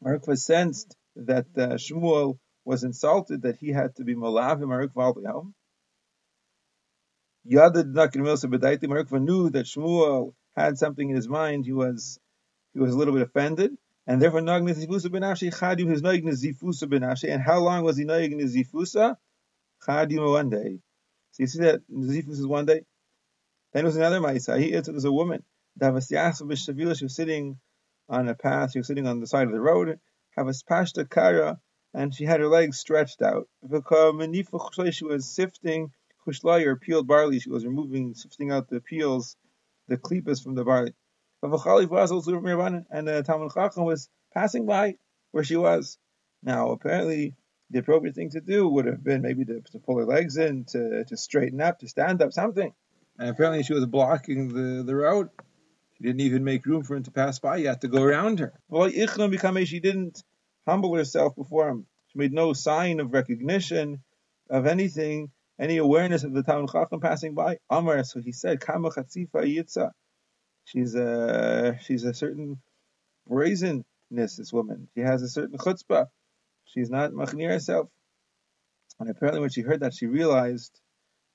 Mar 0.02 0.18
Ukva 0.18 0.36
sensed 0.38 0.96
that 1.16 1.46
uh, 1.56 1.74
Shmuel 1.74 2.38
was 2.64 2.84
insulted 2.84 3.42
that 3.42 3.56
he 3.56 3.70
had 3.70 3.96
to 3.96 4.04
be 4.04 4.14
malav 4.14 4.60
Mar 4.60 4.86
Ukva 4.86 4.96
all 4.96 5.14
the 5.14 5.20
way 5.20 5.30
home. 5.30 5.54
Yadad 7.50 7.92
Nakinmilsa 7.92 8.46
Bedaiti 8.46 8.84
Merkva 8.84 9.20
knew 9.20 9.50
that 9.50 9.66
Shmuel 9.66 10.34
had 10.56 10.78
something 10.78 11.08
in 11.08 11.16
his 11.16 11.28
mind. 11.28 11.64
He 11.64 11.72
was 11.72 12.18
he 12.72 12.80
was 12.80 12.94
a 12.94 12.96
little 12.96 13.14
bit 13.14 13.22
offended, 13.22 13.72
and 14.06 14.22
therefore 14.22 14.40
Nagnis 14.40 14.84
Zifusa 14.84 15.06
Benashi 15.06 15.52
Chadim 15.52 15.90
his 15.90 16.02
Nagnis 16.02 16.44
Zifusa 16.44 16.84
Benashi. 16.84 17.32
And 17.32 17.42
how 17.42 17.60
long 17.60 17.82
was 17.84 17.96
he 17.96 18.04
Nagnis 18.04 18.54
Zifusa? 18.54 19.16
Chadim 19.86 20.30
one 20.30 20.50
day. 20.50 20.78
So 21.32 21.42
you 21.42 21.46
see 21.48 21.60
that 21.60 21.80
Zifus 21.90 22.38
is 22.38 22.46
one 22.46 22.66
day. 22.66 22.82
Then 23.72 23.82
there 23.82 23.84
was 23.84 23.96
another 23.96 24.20
Maisa. 24.20 24.60
He 24.60 24.70
there 24.70 24.94
was 24.94 25.04
a 25.04 25.12
woman. 25.12 25.42
Davasiasa 25.81 26.43
Bishavila. 26.43 26.97
She 26.97 27.05
was 27.05 27.17
sitting 27.17 27.59
on 28.09 28.29
a 28.29 28.35
path. 28.35 28.73
She 28.73 28.79
was 28.79 28.87
sitting 28.87 29.07
on 29.07 29.21
the 29.21 29.26
side 29.26 29.47
of 29.47 29.52
the 29.52 29.61
road. 29.61 29.99
Pashta 30.37 31.09
kara, 31.09 31.61
and 31.93 32.14
she 32.14 32.25
had 32.25 32.41
her 32.41 32.49
legs 32.49 32.79
stretched 32.79 33.21
out. 33.23 33.49
She 33.62 35.05
was 35.05 35.35
sifting 35.35 35.91
kushlai 36.26 36.67
or 36.67 36.76
peeled 36.76 37.07
barley. 37.07 37.38
She 37.38 37.50
was 37.50 37.67
removing, 37.67 38.14
sifting 38.14 38.50
out 38.50 38.69
the 38.69 38.81
peels, 38.81 39.37
the 39.88 39.99
klipas 39.99 40.43
from 40.43 40.55
the 40.55 40.64
barley. 40.64 40.95
And 41.43 41.52
the 43.09 43.23
Talmud 43.26 43.52
Chacham 43.52 43.85
was 43.85 44.09
passing 44.33 44.64
by 44.67 44.95
where 45.33 45.45
she 45.45 45.57
was. 45.57 45.99
Now, 46.43 46.71
apparently, 46.71 47.35
the 47.71 47.81
appropriate 47.81 48.14
thing 48.14 48.31
to 48.31 48.41
do 48.41 48.69
would 48.69 48.87
have 48.87 49.02
been 49.02 49.23
maybe 49.23 49.45
to, 49.45 49.61
to 49.61 49.79
pull 49.79 49.99
her 49.99 50.05
legs 50.05 50.37
in, 50.37 50.64
to, 50.67 51.05
to 51.05 51.17
straighten 51.17 51.61
up, 51.61 51.81
to 51.81 51.88
stand 51.88 52.23
up, 52.23 52.33
something. 52.33 52.73
And 53.19 53.29
apparently, 53.29 53.62
she 53.64 53.75
was 53.75 53.87
blocking 53.87 54.49
the, 54.49 54.83
the 54.83 54.95
road. 54.95 55.31
She 56.02 56.09
didn't 56.09 56.23
even 56.23 56.42
make 56.42 56.66
room 56.66 56.82
for 56.82 56.97
him 56.97 57.04
to 57.04 57.12
pass 57.12 57.38
by. 57.38 57.59
You 57.59 57.68
had 57.68 57.82
to 57.82 57.88
go 57.88 58.02
around 58.02 58.40
her. 58.40 58.52
She 59.64 59.78
didn't 59.78 60.25
humble 60.66 60.97
herself 60.97 61.37
before 61.37 61.68
him. 61.68 61.87
She 62.09 62.18
made 62.18 62.32
no 62.32 62.54
sign 62.54 62.99
of 62.99 63.12
recognition 63.12 64.02
of 64.50 64.66
anything, 64.66 65.30
any 65.61 65.76
awareness 65.76 66.25
of 66.25 66.32
the 66.32 66.42
Talmud 66.42 66.71
Chacham 66.73 66.99
passing 66.99 67.35
by. 67.35 67.59
Amar, 67.71 68.02
so 68.02 68.21
he 68.21 68.32
said. 68.32 68.61
She's 70.64 70.94
a 70.97 71.78
she's 71.82 72.02
a 72.02 72.14
certain 72.14 72.61
brazenness. 73.28 73.85
This 74.11 74.52
woman, 74.52 74.88
she 74.97 75.02
has 75.02 75.23
a 75.23 75.28
certain 75.28 75.56
chutzpah. 75.56 76.06
She's 76.64 76.90
not 76.90 77.12
machni 77.12 77.49
herself. 77.49 77.88
And 78.99 79.09
apparently, 79.09 79.40
when 79.40 79.50
she 79.50 79.61
heard 79.61 79.80
that, 79.80 79.94
she 79.94 80.06
realized 80.06 80.80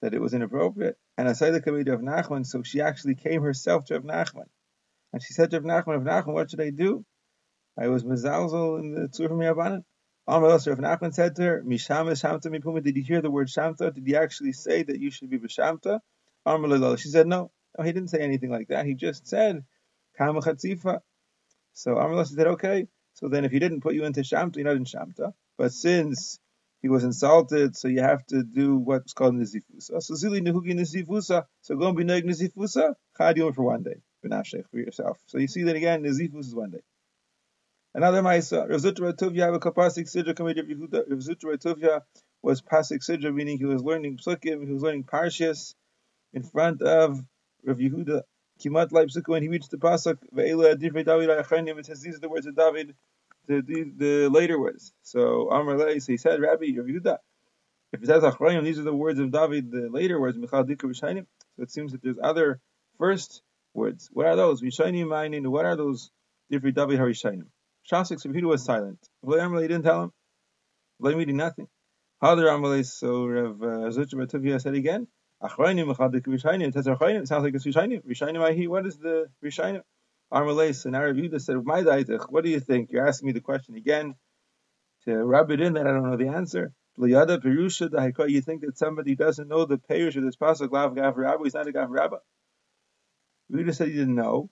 that 0.01 0.13
it 0.13 0.19
was 0.19 0.33
inappropriate. 0.33 0.97
And 1.17 1.29
Asayla 1.29 1.63
Kabid 1.65 1.87
of 1.87 2.01
Nachman, 2.01 2.45
so 2.45 2.63
she 2.63 2.81
actually 2.81 3.15
came 3.15 3.43
herself 3.43 3.85
to 3.85 3.93
Rav 3.93 4.03
Nachman. 4.03 4.47
And 5.13 5.23
she 5.23 5.33
said 5.33 5.51
to 5.51 5.59
Rav 5.61 5.85
Nachman, 5.85 6.05
Rav 6.05 6.25
Nachman, 6.25 6.33
what 6.33 6.51
should 6.51 6.61
I 6.61 6.69
do? 6.69 7.05
I 7.79 7.87
was 7.87 8.03
mezalzel 8.03 8.79
in 8.79 8.93
the 8.93 9.07
Tzur 9.07 9.29
from 9.29 9.39
Yabanan. 9.39 9.83
Amalos 10.27 10.67
Rav 10.67 10.79
Nachman 10.79 11.13
said 11.13 11.35
to 11.37 11.43
her, 11.43 11.63
Mishama 11.65 12.11
Shamta 12.11 12.47
Mipuma, 12.47 12.83
did 12.83 12.97
you 12.97 13.03
hear 13.03 13.21
the 13.21 13.31
word 13.31 13.47
Shamta? 13.47 13.93
Did 13.93 14.05
he 14.05 14.15
actually 14.15 14.53
say 14.53 14.83
that 14.83 14.99
you 14.99 15.11
should 15.11 15.29
be 15.29 15.39
B'Shamta? 15.39 15.99
Amalalala. 16.45 16.99
She 16.99 17.09
said, 17.09 17.27
no. 17.27 17.51
No, 17.77 17.85
he 17.85 17.91
didn't 17.91 18.09
say 18.09 18.19
anything 18.19 18.49
like 18.49 18.67
that. 18.69 18.85
He 18.85 18.95
just 18.95 19.27
said, 19.27 19.63
Kama 20.17 20.41
Chatzifa. 20.41 20.99
So 21.73 21.91
Amalos 21.95 22.27
said, 22.27 22.47
okay. 22.47 22.87
So 23.13 23.29
then 23.29 23.45
if 23.45 23.51
he 23.51 23.59
didn't 23.59 23.81
put 23.81 23.95
you 23.95 24.03
into 24.03 24.21
Shamta, 24.21 24.57
you're 24.57 24.65
not 24.65 24.75
in 24.75 24.85
Shamta. 24.85 25.33
But 25.57 25.71
since 25.71 26.39
he 26.81 26.89
was 26.89 27.03
insulted, 27.03 27.75
so 27.75 27.87
you 27.87 28.01
have 28.01 28.25
to 28.27 28.43
do 28.43 28.77
what's 28.77 29.13
called 29.13 29.35
Nizifusa. 29.35 30.01
So 30.01 30.13
Zili 30.13 30.41
Nehugi 30.41 30.73
Nizifusa. 30.73 31.45
So 31.61 31.75
go 31.75 31.87
and 31.87 31.97
be 31.97 32.03
Neg 32.03 32.25
Nizifusa, 32.25 32.93
Chad 33.17 33.37
for 33.55 33.63
one 33.63 33.83
day. 33.83 34.01
Benashech 34.25 34.69
for 34.69 34.77
yourself. 34.77 35.19
So 35.27 35.37
you 35.37 35.47
see 35.47 35.63
that 35.63 35.75
again, 35.75 36.03
Nizifus 36.03 36.39
is 36.39 36.55
one 36.55 36.71
day. 36.71 36.81
Another 37.93 38.21
Maisa, 38.21 38.69
Rav 38.69 38.81
Zutra 38.81 39.13
Tuvia 39.13 39.57
kapasik 39.59 40.05
sidra 40.05 40.35
committee 40.35 40.59
of 40.59 40.67
Yehuda. 40.67 41.09
Rav 41.09 41.19
Zutra 41.19 41.57
Tuvia 41.57 42.01
was 42.41 42.61
pasik 42.61 42.99
sidra, 42.99 43.33
meaning 43.33 43.57
he 43.57 43.65
was 43.65 43.83
learning 43.83 44.17
psukim, 44.17 44.65
he 44.65 44.71
was 44.71 44.83
learning 44.83 45.03
parshas 45.03 45.73
in 46.33 46.43
front 46.43 46.81
of 46.81 47.23
Rav 47.63 47.77
Yehuda. 47.77 48.21
Kimat 48.59 48.91
Leib 48.91 49.09
when 49.27 49.43
he 49.43 49.49
reached 49.49 49.71
the 49.71 49.77
pasuk, 49.77 50.17
Ve'ela 50.35 50.75
Divrei 50.75 51.05
David 51.05 51.77
it 51.77 51.85
says 51.85 52.01
these 52.01 52.15
are 52.15 52.19
the 52.19 52.29
words 52.29 52.45
of 52.45 52.55
David, 52.55 52.95
the, 53.47 53.61
the, 53.61 53.91
the 53.95 54.29
later 54.29 54.59
words. 54.59 54.93
So 55.03 55.49
Amar 55.49 55.77
Lei, 55.77 55.99
so 55.99 56.11
he 56.11 56.17
said, 56.17 56.39
Rabbi 56.39 56.73
Rav 56.75 56.85
Yehuda, 56.85 57.17
if 57.93 58.03
it 58.03 58.07
says 58.07 58.23
Achranim, 58.23 58.63
these 58.63 58.79
are 58.79 58.83
the 58.83 58.93
words 58.93 59.19
of 59.19 59.31
David, 59.31 59.71
the 59.71 59.89
later 59.89 60.19
words, 60.19 60.37
Michal 60.37 60.63
Dikar 60.65 60.93
So 60.95 61.23
it 61.59 61.71
seems 61.71 61.93
that 61.93 62.01
there's 62.03 62.17
other 62.21 62.59
first 62.97 63.41
words. 63.77 64.09
What 64.11 64.25
are 64.25 64.35
those? 64.35 64.61
Rishayim 64.61 65.05
Mainin, 65.05 65.47
what 65.47 65.65
are 65.65 65.77
those 65.77 66.11
Divrei 66.51 66.73
David 66.73 66.99
Harishayim? 66.99 67.43
Shasik 67.89 68.25
Rav 68.25 68.43
was 68.43 68.65
silent. 68.65 68.99
V'lei 69.23 69.61
didn't 69.61 69.83
tell 69.83 70.03
him. 70.03 70.11
V'lei 71.01 71.15
Midi 71.15 71.31
nothing. 71.31 71.67
Hadar 72.21 72.47
Amalei, 72.47 72.85
so 72.85 73.25
Rav 73.25 73.61
uh, 73.61 73.65
Zutra 73.91 74.61
said 74.61 74.73
again, 74.73 75.07
Achrayim 75.41 75.93
Mechadik 75.93 76.23
Rishayim. 76.23 76.67
It 76.67 76.73
says 76.73 76.85
sounds 76.85 77.43
like 77.43 77.53
it's 77.53 77.65
Rishayim. 77.65 78.03
Rishayim 78.03 78.41
Ahi, 78.43 78.67
what 78.67 78.85
is 78.85 78.97
the? 78.97 79.27
Amalei, 80.33 80.75
so 80.75 80.89
now 80.89 81.03
Rav 81.03 81.15
Yehuda 81.15 81.39
said, 81.39 81.55
my 81.63 81.83
daitach, 81.83 82.25
what 82.29 82.43
do 82.43 82.49
you 82.49 82.59
think? 82.59 82.91
You're 82.91 83.07
asking 83.07 83.27
me 83.27 83.33
the 83.33 83.39
question 83.39 83.75
again 83.75 84.15
to 85.05 85.15
rub 85.15 85.51
it 85.51 85.61
in 85.61 85.73
that 85.73 85.87
I 85.87 85.91
don't 85.91 86.03
know 86.03 86.17
the 86.17 86.27
answer. 86.27 86.73
You 86.99 88.41
think 88.41 88.61
that 88.61 88.73
somebody 88.75 89.15
doesn't 89.15 89.47
know 89.47 89.65
the 89.65 89.77
Perush 89.77 90.15
of 90.15 90.23
this 90.23 90.35
Pasuk, 90.35 90.71
Lav 90.71 90.95
Gav 90.95 91.15
Rabba, 91.15 91.43
he's 91.43 91.53
not 91.53 91.67
a 91.67 91.71
Gav 91.71 91.91
Rabba? 91.91 92.17
Yehuda 93.51 93.75
said 93.75 93.87
he 93.87 93.93
didn't 93.93 94.15
know. 94.15 94.49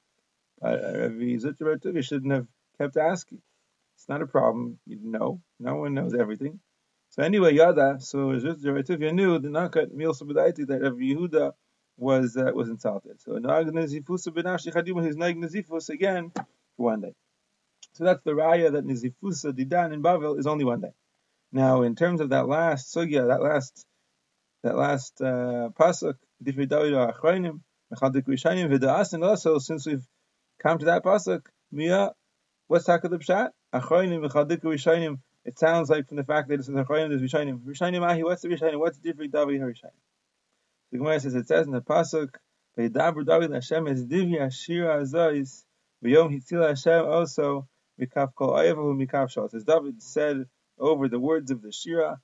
Uh, 0.62 0.70
Rav 0.70 1.12
Zutra 1.12 2.04
shouldn't 2.04 2.32
have 2.32 2.48
kept 2.78 2.98
asking. 2.98 3.42
It's 3.96 4.10
not 4.10 4.22
a 4.22 4.28
problem. 4.28 4.80
You 4.86 5.00
know, 5.02 5.42
no 5.60 5.76
one 5.76 5.94
knows 5.94 6.14
everything. 6.14 6.60
So 7.10 7.24
anyway, 7.24 7.54
Yada. 7.54 7.98
So 8.00 8.32
Rav 8.32 8.40
knew 8.60 9.40
the 9.40 9.50
Nakat 9.50 9.92
Mil 9.92 10.14
Sabadaiti 10.14 10.68
that 10.68 10.82
Rav 10.82 10.94
Yehuda 10.94 11.54
was 11.98 12.36
uh, 12.38 12.52
was 12.54 12.70
insulted. 12.70 13.22
So 13.22 13.34
Nag 13.34 13.68
Nazifusa 13.68 14.28
Benashi 14.30 14.74
Chadim 14.74 15.04
his 15.06 15.16
Nag 15.16 15.38
Nazifus 15.38 15.90
again 15.90 16.32
for 16.32 16.44
one 16.78 17.02
day. 17.02 17.14
So 17.94 18.04
that's 18.04 18.24
the 18.24 18.32
raya 18.32 18.72
that 18.74 18.86
Nazifusa 18.86 19.54
Didan 19.54 19.94
in 19.94 20.02
Bavel 20.02 20.38
is 20.38 20.48
only 20.48 20.66
one 20.66 20.82
day. 20.82 20.94
Now, 21.52 21.84
in 21.84 21.96
terms 21.96 22.20
of 22.20 22.30
that 22.30 22.48
last 22.48 22.94
sugya, 22.94 23.28
that 23.28 23.42
last 23.42 23.86
that 24.64 24.76
last 24.76 25.22
uh, 25.22 25.70
pasuk, 25.80 26.16
Difri 26.44 26.68
David 26.68 26.94
Mechadik 27.96 28.24
Rishayim 28.24 28.70
Vida'asin 28.70 29.26
also, 29.26 29.60
since 29.60 29.86
we've 29.86 30.06
come 30.62 30.80
to 30.80 30.86
that 30.86 31.04
pasuk, 31.04 31.46
Mia 31.72 32.12
What's 32.68 32.86
Taka 32.86 33.08
the 33.08 33.18
Pshat? 33.20 33.52
Achroinim 33.74 34.28
v'chadiku 34.28 34.64
Rishayim. 34.64 35.20
It 35.44 35.60
sounds 35.60 35.90
like 35.90 36.08
from 36.08 36.18
the 36.18 36.24
fact 36.24 36.50
that 36.50 36.60
it 36.60 36.66
says 36.66 36.76
Achroinim, 36.76 37.10
there's 37.10 37.22
Rishayim. 37.22 37.60
Rishayim 37.60 38.04
Ahi, 38.04 38.24
what's 38.24 38.42
the 38.42 38.48
Rishayim? 38.48 38.80
What's 38.80 38.98
the 38.98 39.10
different 39.10 39.34
Davi 39.34 39.60
Rishayim? 39.60 39.92
The 40.92 40.98
Gemara 40.98 41.20
says, 41.20 41.36
it 41.36 41.48
says 41.48 41.68
in 41.68 41.74
the 41.74 41.82
Pasuk, 41.82 42.30
V'yidabru 42.78 43.26
David 43.26 43.52
Hashem 43.52 43.88
es 43.88 44.02
divi 44.02 44.38
ashira 44.38 45.02
azois, 45.02 45.64
v'yom 46.04 46.34
hitzil 46.34 46.68
Hashem 46.68 47.06
also, 47.06 47.68
mikaf 48.00 48.34
kol 48.36 48.54
ayavu 48.54 48.96
mikaf 48.96 49.30
shal. 49.30 49.50
As 49.54 49.64
David 49.64 50.02
said 50.02 50.46
over 50.80 51.08
the 51.08 51.20
words 51.20 51.52
of 51.52 51.62
the 51.62 51.72
Shira, 51.72 52.20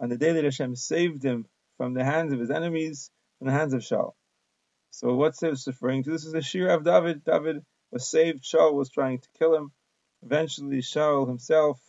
on 0.00 0.08
the 0.08 0.16
day 0.16 0.32
that 0.32 0.44
Hashem 0.44 0.76
saved 0.76 1.24
him 1.24 1.46
from 1.76 1.94
the 1.94 2.04
hands 2.04 2.32
of 2.32 2.38
his 2.38 2.50
enemies, 2.50 3.10
from 3.38 3.48
the 3.48 3.52
hands 3.52 3.74
of 3.74 3.80
Shaul. 3.80 4.12
So 4.94 5.12
what's 5.16 5.40
this 5.40 5.66
referring 5.66 6.04
to? 6.04 6.10
This 6.12 6.24
is 6.24 6.30
the 6.30 6.40
Shira 6.40 6.76
of 6.76 6.84
David. 6.84 7.24
David 7.24 7.64
was 7.90 8.08
saved. 8.08 8.44
Shaul 8.44 8.74
was 8.74 8.90
trying 8.90 9.18
to 9.18 9.28
kill 9.36 9.52
him. 9.52 9.72
Eventually, 10.22 10.78
Shaul 10.82 11.26
himself 11.26 11.80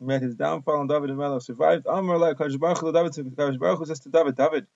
met 0.00 0.22
his 0.22 0.34
downfall, 0.34 0.80
and 0.80 0.88
David 0.88 1.10
and 1.10 1.20
Melech 1.20 1.42
survived. 1.42 1.86
Amr 1.86 2.18
like 2.18 2.38
David 2.38 2.58
Baruch 2.58 3.86
says 3.86 4.00
to 4.00 4.10
David, 4.10 4.34
David, 4.34 4.66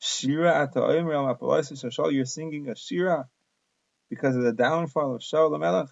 Shira 0.00 0.62
at 0.62 0.74
Shaul, 0.74 2.12
you're 2.12 2.24
singing 2.24 2.68
a 2.68 2.74
Shira 2.74 3.28
because 4.10 4.34
of 4.34 4.42
the 4.42 4.52
downfall 4.52 5.14
of 5.14 5.20
Shaul 5.20 5.56
Melech. 5.56 5.90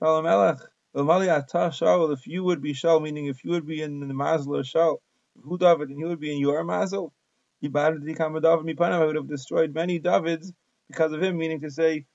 Shaul 0.00 0.22
Melech. 0.22 0.58
Shaul, 0.94 2.12
if 2.12 2.28
you 2.28 2.44
would 2.44 2.62
be 2.62 2.74
Shaul, 2.74 3.02
meaning 3.02 3.26
if 3.26 3.44
you 3.44 3.50
would 3.50 3.66
be 3.66 3.82
in 3.82 4.06
the 4.06 4.14
mazel 4.14 4.54
of 4.54 4.66
Shaul, 4.66 4.98
who 5.42 5.58
David 5.58 5.88
and 5.88 5.98
he 5.98 6.04
would 6.04 6.20
be 6.20 6.32
in 6.32 6.38
your 6.38 6.62
mazel, 6.62 7.12
I 7.62 9.04
would 9.04 9.16
have 9.16 9.28
destroyed 9.28 9.74
many 9.74 9.98
Davids 9.98 10.52
because 10.88 11.12
of 11.12 11.22
him, 11.22 11.36
meaning 11.36 11.60
to 11.60 11.70
say, 11.70 12.06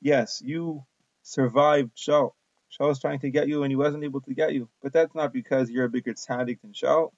yes, 0.00 0.42
you 0.44 0.84
survived 1.22 1.96
Shaul. 1.96 2.32
Shaul 2.72 2.88
was 2.88 3.00
trying 3.00 3.20
to 3.20 3.30
get 3.30 3.48
you 3.48 3.62
and 3.62 3.72
he 3.72 3.76
wasn't 3.76 4.04
able 4.04 4.20
to 4.22 4.34
get 4.34 4.52
you. 4.52 4.68
But 4.82 4.92
that's 4.92 5.14
not 5.14 5.32
because 5.32 5.70
you're 5.70 5.84
a 5.84 5.90
bigger 5.90 6.14
tzaddik 6.14 6.60
than 6.62 6.72
Shaul. 6.72 7.10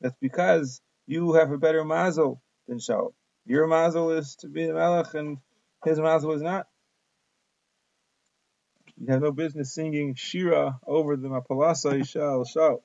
That's 0.00 0.16
because 0.20 0.80
you 1.06 1.34
have 1.34 1.50
a 1.50 1.58
better 1.58 1.84
mazel 1.84 2.42
than 2.68 2.78
Shaul. 2.78 3.12
Your 3.46 3.66
mazel 3.66 4.10
is 4.10 4.36
to 4.36 4.48
be 4.48 4.66
the 4.66 4.74
melech 4.74 5.14
and 5.14 5.38
his 5.84 5.98
mazel 5.98 6.32
is 6.32 6.42
not. 6.42 6.66
You 8.98 9.12
have 9.12 9.22
no 9.22 9.32
business 9.32 9.74
singing 9.74 10.14
Shira 10.14 10.78
over 10.86 11.16
the 11.16 11.28
Mapalasa 11.28 12.00
Ishal 12.00 12.46
Shaul. 12.46 12.82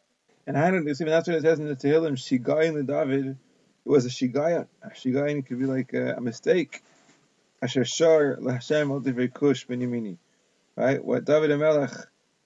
And 0.48 0.58
I 0.58 0.72
don't 0.72 0.88
even 0.88 1.08
that's 1.08 1.27
what 1.27 1.38
it 1.38 1.44
says 1.44 1.60
in 1.60 1.68
the 1.68 1.75
Tehillim, 1.75 2.13
Shigayin 2.13 2.88
David. 2.88 3.38
It 3.88 3.91
was 3.91 4.06
a 4.06 4.10
Shigayin. 4.10 4.67
A 4.84 4.89
Shigayin 4.89 5.46
could 5.46 5.60
be 5.60 5.65
like 5.65 5.94
a, 5.94 6.15
a 6.15 6.20
mistake. 6.20 6.84
Asher 7.62 7.86
Shar 7.86 8.38
Hashem 8.46 8.91
Al 8.91 9.00
Kush 9.00 9.65
Benimini. 9.65 10.17
Right? 10.75 11.01
What 11.01 11.24
David 11.24 11.58
Melech 11.58 11.94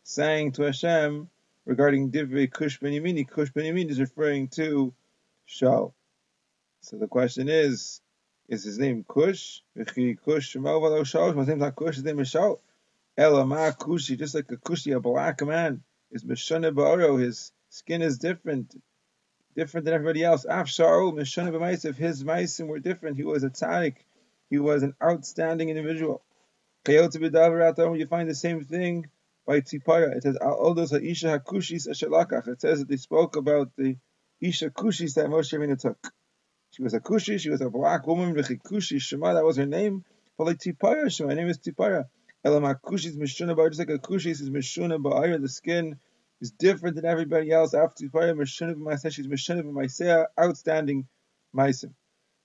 sang 0.03 0.51
to 0.51 0.61
Hashem 0.61 1.27
regarding 1.65 2.11
Divrei 2.11 2.51
Kush 2.51 2.79
Benimini, 2.79 3.27
Kush 3.27 3.51
Benimini 3.51 3.89
is 3.89 3.99
referring 3.99 4.49
to 4.49 4.93
Shaul. 5.49 5.93
So 6.81 6.97
the 6.97 7.07
question 7.07 7.49
is, 7.49 8.01
is 8.47 8.63
his 8.63 8.77
name 8.77 9.03
Kush? 9.07 9.61
Kush 9.75 10.55
Shaul. 10.55 11.37
His 11.39 11.47
name's 11.47 11.59
not 11.59 11.75
Kush, 11.75 11.95
his 11.95 12.03
name 12.03 12.19
is 12.19 12.31
Shaul. 12.31 12.59
Elama 13.17 13.75
Kushi, 13.75 14.15
just 14.15 14.35
like 14.35 14.51
a 14.51 14.57
Kushi, 14.57 14.95
a 14.95 14.99
black 14.99 15.41
man, 15.41 15.81
is 16.11 16.23
Meshane 16.23 16.71
Ba'oro, 16.71 17.19
his 17.19 17.51
skin 17.69 18.03
is 18.03 18.19
different, 18.19 18.75
different 19.55 19.85
than 19.85 19.93
everybody 19.93 20.23
else. 20.23 20.45
Af 20.45 20.67
Shaul, 20.67 21.13
Meshane 21.13 21.51
B'maisav, 21.51 21.95
his 21.95 22.23
maisim 22.23 22.67
were 22.67 22.79
different. 22.79 23.17
He 23.17 23.23
was 23.23 23.43
a 23.43 23.49
tzaddik 23.49 23.95
he 24.51 24.59
was 24.59 24.83
an 24.83 24.93
outstanding 25.01 25.69
individual. 25.69 26.21
You 26.85 27.07
find 27.09 28.29
the 28.29 28.35
same 28.35 28.65
thing 28.65 29.09
by 29.47 29.61
Tzipaya. 29.61 30.13
It 30.17 30.23
says, 30.23 30.35
all 30.35 30.73
those 30.73 30.91
Isha 30.91 31.39
Hakushis 31.39 31.87
Ashalakach. 31.87 32.49
It 32.49 32.59
says 32.59 32.79
that 32.79 32.89
they 32.89 32.97
spoke 32.97 33.37
about 33.37 33.71
the 33.77 33.95
Isha 34.41 34.71
Kushis 34.71 35.13
that 35.13 35.27
Moshe 35.27 35.57
Rabbeinu 35.57 35.79
took. 35.79 35.97
She 36.71 36.83
was 36.83 36.93
a 36.93 36.99
Kushi, 36.99 37.39
she 37.39 37.49
was 37.49 37.61
a 37.61 37.69
black 37.69 38.05
woman, 38.07 38.35
Kushi 38.35 39.01
Shema, 39.01 39.33
that 39.35 39.45
was 39.45 39.55
her 39.55 39.65
name. 39.65 40.03
But 40.37 40.47
like 40.47 40.61
Shema, 40.61 41.29
her 41.29 41.35
name 41.35 41.47
is 41.47 41.59
Tzipaya. 41.59 42.05
Elam 42.43 42.63
Hakushis 42.63 43.15
Mishuna 43.15 43.55
Ba'ar, 43.55 43.69
just 43.69 43.79
like 43.79 43.89
a 43.89 43.99
Kushi 43.99 44.31
is 44.31 44.49
Mishuna 44.49 45.01
Ba'ar, 45.01 45.39
the 45.39 45.47
skin 45.47 45.97
is 46.41 46.51
different 46.51 46.95
than 46.95 47.05
everybody 47.05 47.51
else. 47.51 47.73
After 47.73 48.05
Mishuna 48.05 49.11
she's 49.11 49.27
Mishuna 49.27 49.63
B'Maiseh, 49.63 50.25
outstanding 50.39 51.07
Maisim. 51.55 51.93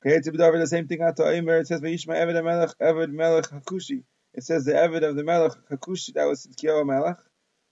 The 0.03 0.67
same 0.67 0.87
thing 0.87 1.01
at 1.01 1.19
It 1.19 1.67
says 1.67 1.81
Vayishma 1.81 2.15
Eved 2.15 2.45
Melech 2.45 2.79
Eved 2.79 3.11
Melech 3.11 3.47
Hakushi. 3.47 4.05
It 4.35 4.45
says 4.45 4.65
the 4.67 4.73
Eved 4.73 5.03
of 5.03 5.17
the 5.17 5.25
Melech 5.25 5.53
Hakushi 5.71 6.13
that 6.15 6.27
was 6.27 6.47
Tzidkiyahu 6.47 6.87
Melech. 6.87 7.19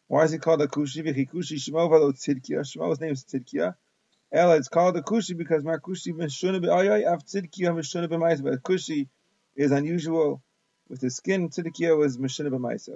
Why 0.09 0.25
is 0.25 0.33
he 0.33 0.39
called 0.39 0.61
Hakushi? 0.61 1.05
V'chikushi 1.05 1.59
Shemo 1.59 1.89
v'lo 1.91 2.13
Tzidkiya. 2.13 2.61
Shemo's 2.61 3.01
name 3.01 3.13
is 3.13 3.25
Tzidkiya. 3.25 3.77
Ella, 4.33 4.57
it's 4.57 4.69
called 4.69 4.97
Hakushi 4.97 5.37
because 5.37 5.63
Markushi 5.63 6.15
Meshuna 6.15 6.65
B'ayay 6.65 7.07
Av 7.07 7.25
Tzidkiya 7.25 7.75
Meshuna 7.75 8.09
B'mayis. 8.09 8.43
But 8.43 8.63
Hakushi 8.63 9.09
is 9.55 9.71
unusual 9.71 10.43
with 10.89 11.03
his 11.03 11.17
skin. 11.17 11.51
Tzidkiya 11.51 11.97
was 11.97 12.17
Meshuna 12.17 12.49
B'mayis. 12.49 12.89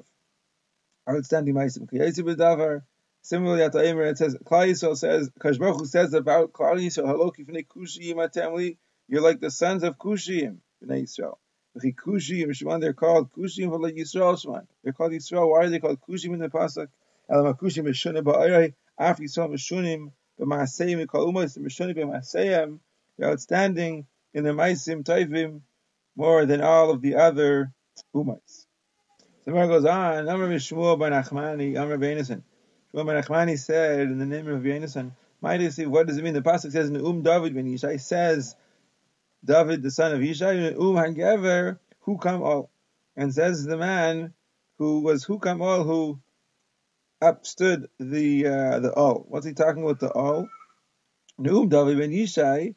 Outstanding 1.08 1.54
Maisim. 1.54 1.88
Kiyasi 1.88 2.24
B'davar. 2.24 2.82
Similarly, 3.28 3.62
at 3.62 3.72
the 3.72 3.80
Eimer, 3.80 4.10
it 4.10 4.16
says, 4.16 4.38
Klal 4.42 4.70
Yisrael 4.70 4.96
says, 4.96 5.28
Kashbaruch 5.38 5.86
says 5.86 6.14
about 6.14 6.54
Klal 6.54 6.76
Yisrael, 6.76 7.08
Haloki 7.08 7.46
Fnei 7.46 7.66
Kushi 7.66 8.14
Yimatemli, 8.14 8.78
you're 9.06 9.20
like 9.20 9.38
the 9.38 9.50
sons 9.50 9.82
of 9.82 9.98
Kushim, 9.98 10.60
Bnei 10.82 11.02
Yisrael. 11.02 11.36
Kushim, 11.76 12.54
Shimon, 12.54 12.80
they're 12.80 12.94
called 12.94 13.30
Kushim 13.30 13.68
for 13.68 13.78
Yisrael 13.80 14.40
Shimon. 14.40 14.66
They're 14.82 14.94
called 14.94 15.12
Yisrael. 15.12 15.50
Why 15.50 15.58
are 15.58 15.68
they 15.68 15.78
called 15.78 16.00
Kushim 16.00 16.32
in 16.32 16.38
the 16.38 16.48
Pasuk? 16.48 16.88
Elam 17.28 17.52
Kushim 17.52 17.84
Mishunim 17.84 18.22
Ba'arai, 18.22 18.72
after 18.98 19.22
Yisrael 19.22 19.50
Mishunim, 19.50 20.10
B'Maaseyim, 20.40 21.06
call 21.06 21.30
Umas, 21.30 21.58
Mishunim 21.58 21.98
B'Maaseyim, 21.98 22.78
they're 23.18 23.28
outstanding 23.28 24.06
in 24.32 24.44
the 24.44 24.52
Maisim 24.52 25.04
Taivim 25.04 25.60
more 26.16 26.46
than 26.46 26.62
all 26.62 26.90
of 26.90 27.02
the 27.02 27.16
other 27.16 27.74
Umas. 28.14 28.64
The 29.44 29.50
Gemara 29.50 29.68
goes 29.68 29.84
on, 29.84 30.26
Amr 30.30 30.48
Mishmuel 30.48 30.98
Ben 30.98 31.12
Achmani, 31.12 31.78
Amr 31.78 31.98
Beinison. 31.98 32.40
Shmuel 32.40 32.47
Ben 33.06 33.22
Achmani 33.22 33.58
said 33.58 34.00
in 34.00 34.18
the 34.18 34.26
name 34.26 34.48
of 34.48 34.62
Beinison, 34.62 35.12
might 35.40 35.66
see 35.70 35.86
what 35.86 36.06
does 36.06 36.18
it 36.18 36.24
mean? 36.24 36.34
The 36.34 36.42
Pasuk 36.42 36.72
says 36.72 36.88
in 36.88 36.96
Um 36.96 37.22
David 37.22 37.54
when 37.54 37.66
Yishai 37.66 38.00
says 38.00 38.56
David, 39.44 39.82
the 39.82 39.90
son 39.90 40.12
of 40.12 40.20
Yishai, 40.20 40.72
Um 40.74 40.96
Hagever, 40.96 41.78
Hukam 42.06 42.40
Ol. 42.40 42.70
And 43.16 43.32
says 43.34 43.64
the 43.64 43.76
man 43.76 44.34
who 44.78 45.00
was 45.00 45.24
Hukam 45.24 45.62
Ol, 45.62 45.84
who 45.84 46.20
upstood 47.22 47.86
the 47.98 48.46
uh, 48.46 48.78
the 48.80 48.94
Ol. 48.94 49.26
What's 49.28 49.46
he 49.46 49.52
talking 49.52 49.82
about 49.82 50.00
the 50.00 50.12
Ol? 50.12 50.48
Neum 51.40 51.68
David 51.68 51.98
ben 51.98 52.10
Yishai, 52.10 52.74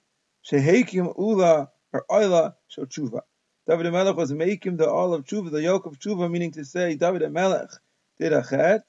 Shehekim 0.50 1.18
Ula, 1.18 1.70
or 1.94 2.06
Oila, 2.10 2.56
Shochuva. 2.76 3.22
David 3.68 3.86
the 3.86 3.92
Melech 3.92 4.16
was 4.16 4.32
making 4.32 4.78
the 4.78 4.90
Ol 4.90 5.14
of 5.14 5.26
Chuva, 5.26 5.52
the 5.52 5.62
yoke 5.62 5.86
of 5.86 6.00
Chuva, 6.00 6.30
meaning 6.30 6.52
to 6.52 6.66
say 6.66 6.96
David 6.96 7.22
the 7.22 7.30
Melech 7.30 7.70
did 8.20 8.34
a 8.34 8.44
chet, 8.44 8.84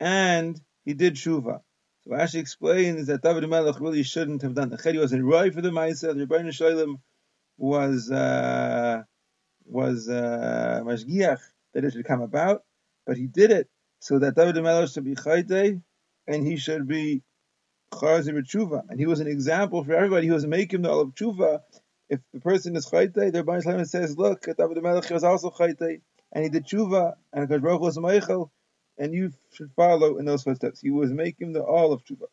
and 0.00 0.60
he 0.84 0.94
did 0.94 1.14
Chuva. 1.14 1.60
So 2.04 2.10
Rashi 2.10 2.36
explains 2.36 3.06
that 3.08 3.22
David 3.22 3.48
Melech 3.48 3.80
really 3.80 4.02
shouldn't 4.02 4.42
have 4.42 4.54
done 4.54 4.70
the 4.70 4.76
chet. 4.76 4.94
He 4.94 5.00
wasn't 5.00 5.24
right 5.24 5.52
for 5.52 5.60
the 5.60 5.70
Ma'aseh. 5.70 6.16
The 6.16 6.26
Rebbeinu 6.26 6.52
Shalom 6.52 7.00
was 7.58 8.10
uh, 8.10 9.02
was 9.64 10.08
uh, 10.08 10.82
mashgiach 10.84 11.40
that 11.74 11.84
it 11.84 11.92
should 11.92 12.04
come 12.04 12.22
about, 12.22 12.62
but 13.06 13.16
he 13.16 13.26
did 13.26 13.50
it 13.50 13.68
so 14.00 14.18
that 14.18 14.36
David 14.36 14.62
Melech 14.62 14.90
should 14.90 15.04
be 15.04 15.14
chayte, 15.14 15.80
and 16.26 16.46
he 16.46 16.56
should 16.56 16.86
be 16.86 17.22
chazi 17.92 18.32
b'tshuva, 18.32 18.82
and 18.88 19.00
he 19.00 19.06
was 19.06 19.20
an 19.20 19.26
example 19.26 19.82
for 19.84 19.94
everybody. 19.94 20.26
He 20.26 20.32
was 20.32 20.46
making 20.46 20.82
the 20.82 20.90
of 20.90 21.14
tshuva. 21.14 21.60
If 22.08 22.20
the 22.32 22.40
person 22.40 22.76
is 22.76 22.86
chayte, 22.86 23.14
the 23.14 23.42
Rebbeinu 23.42 23.62
Shalom 23.62 23.84
says, 23.86 24.16
"Look, 24.16 24.42
David 24.42 24.82
Melech 24.82 25.10
was 25.10 25.24
also 25.24 25.50
chayte, 25.50 26.02
and 26.32 26.44
he 26.44 26.50
did 26.50 26.66
tshuva, 26.66 27.14
and 27.32 27.48
Hakadosh 27.48 27.62
Baruch 27.62 27.80
was 27.80 27.98
meichel." 27.98 28.50
And 28.98 29.14
you 29.14 29.32
should 29.52 29.70
follow 29.76 30.18
in 30.18 30.24
those 30.24 30.42
footsteps. 30.42 30.80
He 30.80 30.90
was 30.90 31.12
making 31.12 31.52
the 31.52 31.62
all 31.62 31.92
of 31.92 32.04
tshuva. 32.04 32.26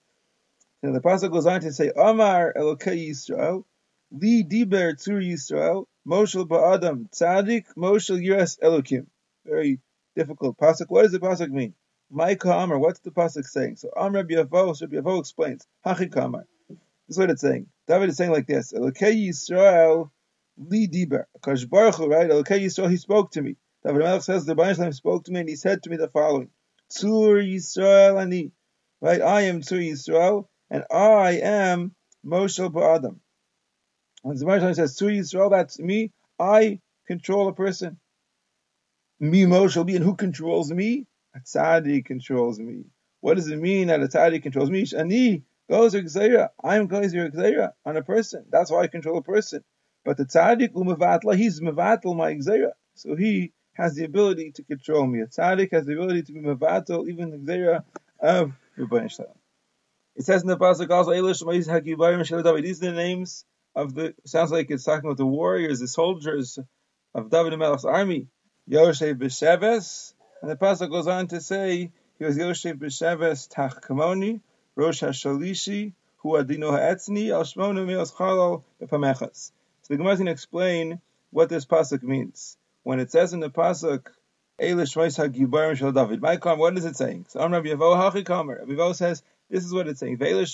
And 0.82 0.96
the 0.96 1.00
pasuk 1.00 1.32
goes 1.32 1.46
on 1.46 1.62
to 1.62 1.72
say, 1.72 1.91
Amar 1.96 2.53
Elokei 2.55 3.10
Yisrael, 3.10 3.63
Li 4.12 4.43
Diber 4.43 4.93
Tzur 4.93 5.24
Yisrael, 5.24 5.86
Moshel 6.08 6.48
Ba'adam, 6.48 7.10
Tzadik, 7.10 7.65
Moshel 7.77 8.22
Yiras 8.22 8.60
Elokim. 8.60 9.05
Very 9.46 9.79
difficult 10.15 10.58
pasuk. 10.58 10.88
What 10.89 11.03
does 11.03 11.13
the 11.13 11.20
pasuk 11.20 11.50
mean? 11.50 11.74
Maika 12.13 12.63
Amar, 12.63 12.78
what's 12.78 12.99
the 12.99 13.12
pasuk 13.12 13.45
saying? 13.45 13.78
So 13.78 13.89
Amar 13.95 14.23
Rabbi 14.23 14.36
Yavo, 14.36 14.80
Rabbi 14.80 14.97
Yavo 14.97 15.19
explains, 15.19 15.65
Hachik 15.86 16.15
Amar. 16.17 16.45
This 16.69 16.78
is 17.15 17.17
what 17.17 17.30
it's 17.30 17.41
saying. 17.41 17.67
David 17.88 18.10
is 18.10 18.17
saying 18.17 18.32
like 18.32 18.47
this, 18.47 18.73
Elokei 18.73 19.30
Yisrael, 19.30 20.12
Li 20.58 20.88
Diber. 20.88 21.26
Akash 21.39 21.69
Baruch 21.69 21.99
right? 21.99 22.30
Elokei 22.30 22.62
Yisrael, 22.62 22.89
he 22.89 22.97
spoke 22.97 23.32
to 23.32 23.41
me. 23.41 23.56
David 23.86 24.00
Melech 24.00 24.22
says 24.22 24.46
the 24.46 24.56
Baruch 24.56 24.93
spoke 24.93 25.26
to 25.26 25.32
me 25.32 25.41
and 25.41 25.50
he 25.50 25.58
said 25.58 25.84
to 25.84 25.89
me 25.89 25.98
the 25.98 26.08
following: 26.08 26.50
Tzur 26.89 27.43
Yisrael 27.43 28.22
ani, 28.22 28.54
right? 29.02 29.22
I 29.22 29.41
am 29.41 29.60
Tzur 29.60 29.86
Yisrael 29.86 30.46
and 30.69 30.86
I 30.89 31.39
am 31.43 31.93
Moshe 32.26 32.65
Ba'adam. 32.72 33.17
And 34.24 34.39
the 34.39 34.46
Baruch 34.46 34.76
says 34.76 34.98
Tzur 34.98 35.12
Yisrael, 35.17 35.52
that's 35.52 35.80
me. 35.80 36.13
I 36.39 36.80
control 37.08 37.50
a 37.50 37.54
person. 37.54 38.00
Me 39.19 39.43
Moshe 39.43 39.86
be, 39.86 39.98
and 39.98 40.06
who 40.06 40.15
controls 40.15 40.72
me? 40.72 41.06
A 41.36 41.39
tzaddik 41.39 42.06
controls 42.06 42.60
me. 42.60 42.86
What 43.19 43.36
does 43.36 43.50
it 43.50 43.60
mean 43.60 43.88
that 43.88 44.02
a 44.02 44.08
tzaddik 44.08 44.43
controls 44.43 44.69
me? 44.69 44.86
Ani 44.98 45.43
goes 45.69 45.93
gzeira. 45.93 46.50
I 46.63 46.78
am 46.78 46.88
goes 46.88 47.13
gzeira 47.13 47.74
on 47.86 47.98
a 47.98 48.04
person. 48.04 48.46
That's 48.50 48.72
why 48.72 48.82
I 48.82 48.88
control 48.88 49.17
a 49.17 49.24
person. 49.24 49.63
But 50.06 50.15
the 50.15 50.26
tzaddik 50.26 50.74
umevatla, 50.74 51.36
he's 51.36 51.60
mevatl 51.60 52.15
my 52.15 52.34
gzeira. 52.36 52.72
So 52.96 53.15
he 53.15 53.52
has 53.73 53.95
the 53.95 54.05
ability 54.05 54.51
to 54.51 54.63
control 54.63 55.05
me. 55.05 55.21
A 55.21 55.27
tzaddik 55.27 55.71
has 55.71 55.86
the 55.86 55.93
ability 55.93 56.23
to 56.23 56.33
be 56.33 56.41
mevatel, 56.41 57.09
even 57.09 57.31
the 57.31 57.38
gzera 57.38 57.83
of 58.19 58.53
Rebbeinu 58.77 59.12
Shalom. 59.12 59.33
It 60.15 60.25
says 60.25 60.43
in 60.43 60.47
the 60.47 60.57
pasuk 60.57 60.89
also, 60.91 61.12
These 61.12 61.67
are 61.71 62.86
the 62.86 62.91
names 62.91 63.45
of 63.75 63.95
the. 63.95 64.13
Sounds 64.25 64.51
like 64.51 64.69
it's 64.69 64.83
talking 64.83 65.05
about 65.05 65.17
the 65.17 65.25
warriors, 65.25 65.79
the 65.79 65.88
soldiers 65.88 66.59
of 67.15 67.29
David 67.31 67.53
Melech's 67.53 67.86
army. 67.86 68.27
Yoshev 68.69 69.15
b'Sheves, 69.15 70.13
and 70.41 70.51
the 70.51 70.55
pasuk 70.55 70.89
goes 70.89 71.07
on 71.07 71.27
to 71.27 71.41
say 71.41 71.91
he 72.19 72.25
was 72.25 72.38
Yoshev 72.38 72.75
b'Sheves 72.75 73.49
Tachkamoni, 73.49 74.39
Rosh 74.75 75.03
Hashalishi, 75.03 75.93
Hu 76.17 76.29
Adino 76.29 76.71
Ha'etzni, 76.71 77.31
Al 77.31 77.43
Shmonu 77.43 77.86
Meos. 77.86 78.13
So 78.15 78.63
the 79.89 79.97
Gemara 79.97 80.13
is 80.13 80.19
going 80.19 80.25
to 80.27 80.31
explain 80.31 81.01
what 81.31 81.49
this 81.49 81.65
pasuk 81.65 82.03
means 82.03 82.57
when 82.84 83.00
it 83.00 83.12
says 83.12 83.34
in 83.34 83.39
the 83.39 83.50
pasuk, 83.50 84.06
David, 84.60 86.22
my 86.22 86.38
kam, 86.38 86.60
what 86.60 86.78
is 86.78 86.86
it 86.86 86.96
saying? 86.96 87.26
So 87.28 87.39
Amr 87.39 87.63
Yavo 87.63 88.96
says, 88.96 89.24
this 89.50 89.65
is 89.65 89.74
what 89.74 89.88
it's 89.88 90.00
saying. 90.00 90.17
David. 90.17 90.48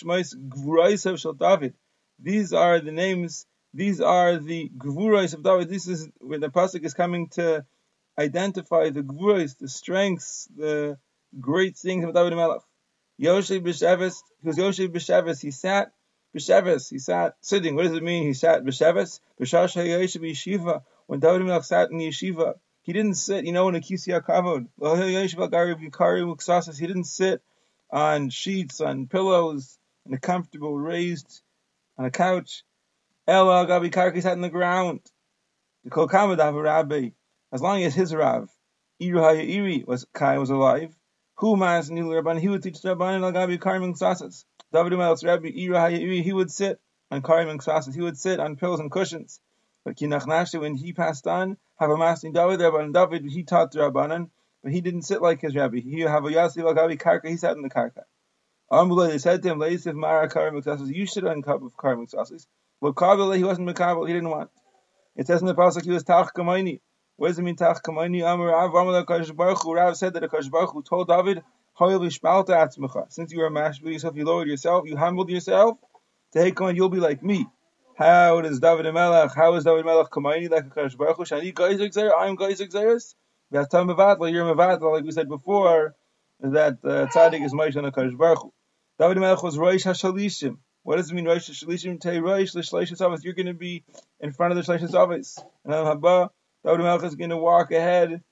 These 2.21 2.53
are 2.53 2.79
the 2.79 2.91
names, 2.91 3.45
these 3.73 4.01
are 4.01 4.37
the 4.37 4.69
Gvurais 4.77 5.33
of 5.33 5.43
David. 5.43 5.69
This 5.69 5.87
is 5.87 6.09
where 6.19 6.39
the 6.39 6.49
pasuk 6.49 6.85
is 6.85 6.93
coming 6.93 7.27
to 7.29 7.65
identify 8.17 8.89
the 8.89 9.01
Gvurais, 9.01 9.57
the 9.57 9.67
strengths, 9.67 10.47
the 10.55 10.97
great 11.39 11.77
things 11.77 12.05
of 12.05 12.13
David 12.13 12.35
Melech. 12.35 12.61
Yoshe 13.21 13.61
B'Sheves, 13.61 14.23
because 14.41 14.57
Yoshe 14.57 14.87
B'Sheves, 14.87 15.41
he 15.41 15.51
sat 15.51 15.91
B'Sheves, 16.35 16.89
he 16.89 16.99
sat 16.99 17.35
sitting. 17.41 17.75
What 17.75 17.83
does 17.83 17.93
it 17.93 18.03
mean? 18.03 18.23
He 18.23 18.33
sat 18.33 18.63
B'Sheves. 18.63 19.19
B'Shash 19.39 19.75
HaYoshe 19.75 20.21
B'Yeshiva 20.21 20.83
when 21.09 21.19
David 21.19 21.41
Melech 21.43 21.63
sat 21.63 21.89
in 21.89 21.97
the 21.97 22.07
yeshiva, 22.07 22.53
he 22.83 22.93
didn't 22.93 23.15
sit, 23.15 23.43
you 23.43 23.51
know, 23.51 23.67
in 23.67 23.73
a 23.73 23.79
kisya 23.79 24.23
kavod. 24.23 24.67
He 26.77 26.87
didn't 26.87 27.03
sit 27.05 27.41
on 27.89 28.29
sheets, 28.29 28.79
on 28.79 29.07
pillows, 29.07 29.79
in 30.05 30.13
a 30.13 30.19
comfortable 30.19 30.77
raised, 30.77 31.41
on 31.97 32.05
a 32.05 32.11
couch. 32.11 32.63
Ella 33.27 33.65
Gabi 33.65 33.89
Karki 33.89 34.21
sat 34.21 34.33
on 34.33 34.41
the 34.41 34.49
ground. 34.49 34.99
The 35.83 35.89
Kol 35.89 36.07
Kamadav 36.07 36.61
Rabbi, 36.61 37.09
as 37.51 37.59
long 37.59 37.81
as 37.81 37.95
his 37.95 38.13
Rav, 38.13 38.47
Iru 39.01 39.35
Iri 39.35 39.83
was 39.87 40.05
Kai 40.13 40.37
was 40.37 40.51
alive, 40.51 40.95
who 41.37 41.57
mas 41.57 41.89
Nilu 41.89 42.21
Rabban, 42.21 42.39
he 42.39 42.49
would 42.49 42.61
teach 42.61 42.83
the 42.83 42.95
Rabban 42.95 43.23
Al 43.23 43.33
Gabi 43.33 43.59
Karim 43.59 43.95
Sasas. 43.95 44.45
David 44.71 44.93
Melech's 44.93 45.23
Rabbi 45.23 45.47
Iru 45.47 45.91
Iri, 45.91 46.21
he 46.21 46.33
would 46.33 46.51
sit 46.51 46.79
on 47.09 47.23
Karim 47.23 47.57
Sasas, 47.57 47.95
he 47.95 48.01
would 48.01 48.19
sit 48.19 48.39
on 48.39 48.57
pillows 48.57 48.79
and 48.79 48.91
cushions. 48.91 49.41
But 49.89 49.97
Kinach 49.97 50.61
when 50.61 50.75
he 50.75 50.93
passed 50.93 51.25
on, 51.25 51.57
have 51.79 51.89
a 51.89 51.97
master 51.97 52.29
David, 52.29 52.59
Rabban 52.59 52.93
David, 52.93 53.25
he 53.25 53.41
taught 53.41 53.71
the 53.71 53.79
Rabbanan, 53.79 54.29
but 54.61 54.71
he 54.71 54.81
didn't 54.81 55.01
sit 55.01 55.19
like 55.19 55.41
his 55.41 55.55
rabbi. 55.55 55.79
He 55.79 56.01
have 56.01 56.23
a 56.25 56.31
Yasi 56.31 56.61
Lagabi 56.61 56.95
Karka, 56.95 57.27
he 57.27 57.37
sat 57.37 57.55
in 57.55 57.63
the 57.63 57.71
Karka. 57.71 58.03
Amula, 58.71 59.09
they 59.09 59.17
said 59.17 59.41
to 59.41 59.49
him, 59.49 59.57
Laisif 59.57 59.95
Mara 59.95 60.29
Karim 60.29 60.61
you 60.93 61.07
should 61.07 61.23
uncup 61.23 61.65
of 61.65 61.75
Karim 61.75 62.05
Well, 62.79 62.93
Kabbalah, 62.93 63.35
he 63.35 63.43
wasn't 63.43 63.67
Makabal, 63.67 64.07
he 64.07 64.13
didn't 64.13 64.29
want. 64.29 64.51
It 65.15 65.25
says 65.25 65.41
in 65.41 65.47
the 65.47 65.55
Pasuk, 65.55 65.85
he 65.85 65.89
was 65.89 66.03
Tach 66.03 66.35
Kamaini. 66.35 66.81
What 67.15 67.29
does 67.29 67.39
it 67.39 67.41
mean, 67.41 67.55
Tach 67.55 67.81
Kamaini? 67.81 68.21
Amar 68.21 68.49
Rav, 68.49 69.35
Baruch 69.35 69.65
Rav 69.65 69.97
said 69.97 70.13
that 70.13 70.21
Akash 70.21 70.51
Baruch 70.51 70.85
told 70.85 71.07
David, 71.07 71.41
Since 71.79 73.31
you 73.31 73.41
are 73.41 73.49
mashbul 73.49 73.91
yourself, 73.91 74.15
you 74.15 74.25
lowered 74.25 74.49
yourself, 74.49 74.87
you 74.87 74.97
humbled 74.97 75.31
yourself, 75.31 75.79
take 76.31 76.61
on, 76.61 76.75
you'll 76.75 76.89
be 76.89 76.99
like 76.99 77.23
me. 77.23 77.47
How 77.99 78.39
does 78.39 78.61
David 78.61 78.93
Melech? 78.93 79.35
How 79.35 79.55
is 79.55 79.65
David 79.65 79.83
Melech 79.83 80.07
Kamaini 80.07 80.49
like 80.49 80.67
a 80.67 80.69
Kadosh 80.69 80.95
Baruch 80.95 81.17
Hu? 81.17 81.23
Shani 81.25 81.53
Geizik 81.53 81.91
Zer. 81.91 82.15
I'm 82.15 82.37
Geizik 82.37 82.71
Zeris. 82.71 83.13
V'atam 83.53 83.93
Mevatla. 83.93 84.31
You're 84.31 84.45
Mevatla, 84.45 84.93
like 84.93 85.03
we 85.03 85.11
said 85.11 85.27
before, 85.27 85.95
that 86.39 86.77
uh, 86.81 87.07
Tzaddik 87.07 87.43
is 87.43 87.53
Moshe 87.53 87.75
and 87.75 87.93
Kadosh 87.93 88.17
Baruch 88.17 88.43
Hu. 88.43 88.53
David 88.99 89.17
Melech 89.17 89.43
was 89.43 89.57
Roish 89.57 89.83
Hashalishim. 89.83 90.59
What 90.83 90.95
does 90.95 91.11
it 91.11 91.13
mean, 91.13 91.25
Rosh 91.25 91.49
Shalishim 91.49 91.99
Tei 91.99 92.21
Rosh 92.21 92.55
L'Shleishas 92.55 93.01
Avos? 93.01 93.21
You're 93.25 93.33
going 93.33 93.47
to 93.47 93.53
be 93.53 93.83
in 94.21 94.31
front 94.31 94.57
of 94.57 94.65
the 94.65 94.71
Shleishas 94.71 94.91
Avos. 94.91 95.37
And 95.65 95.73
Haba, 95.73 96.29
David 96.63 96.79
Melech 96.79 97.03
is 97.03 97.15
going 97.15 97.31
to 97.31 97.37
walk 97.37 97.73
ahead 97.73 98.23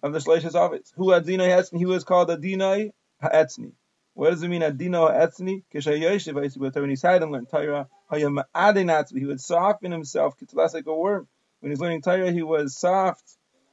of 0.00 0.12
the 0.12 0.20
Shleishas 0.20 0.52
Avos. 0.52 0.92
Who 0.94 1.06
Adinai 1.06 1.48
Etzni? 1.48 1.78
He 1.78 1.86
was 1.86 2.04
called 2.04 2.28
Adinai 2.28 2.92
Ha'etzni. 3.20 3.72
What 4.14 4.30
does 4.30 4.44
it 4.44 4.48
mean, 4.48 4.62
Adino 4.62 5.10
Ha'etzni? 5.10 5.64
Kishayoshiv, 5.74 6.80
when 6.80 6.90
he 6.90 6.94
sat 6.94 7.20
and 7.20 7.32
learned 7.32 7.48
Torah, 7.50 7.88
he 8.10 9.24
would 9.24 9.40
soften 9.40 9.92
himself, 9.92 10.34
like 10.74 10.86
a 10.86 10.94
worm. 10.94 11.28
When 11.60 11.70
he 11.70 11.72
was 11.72 11.80
learning 11.80 12.02
Torah, 12.02 12.30
he 12.32 12.42
was 12.42 12.76
soft, 12.76 13.24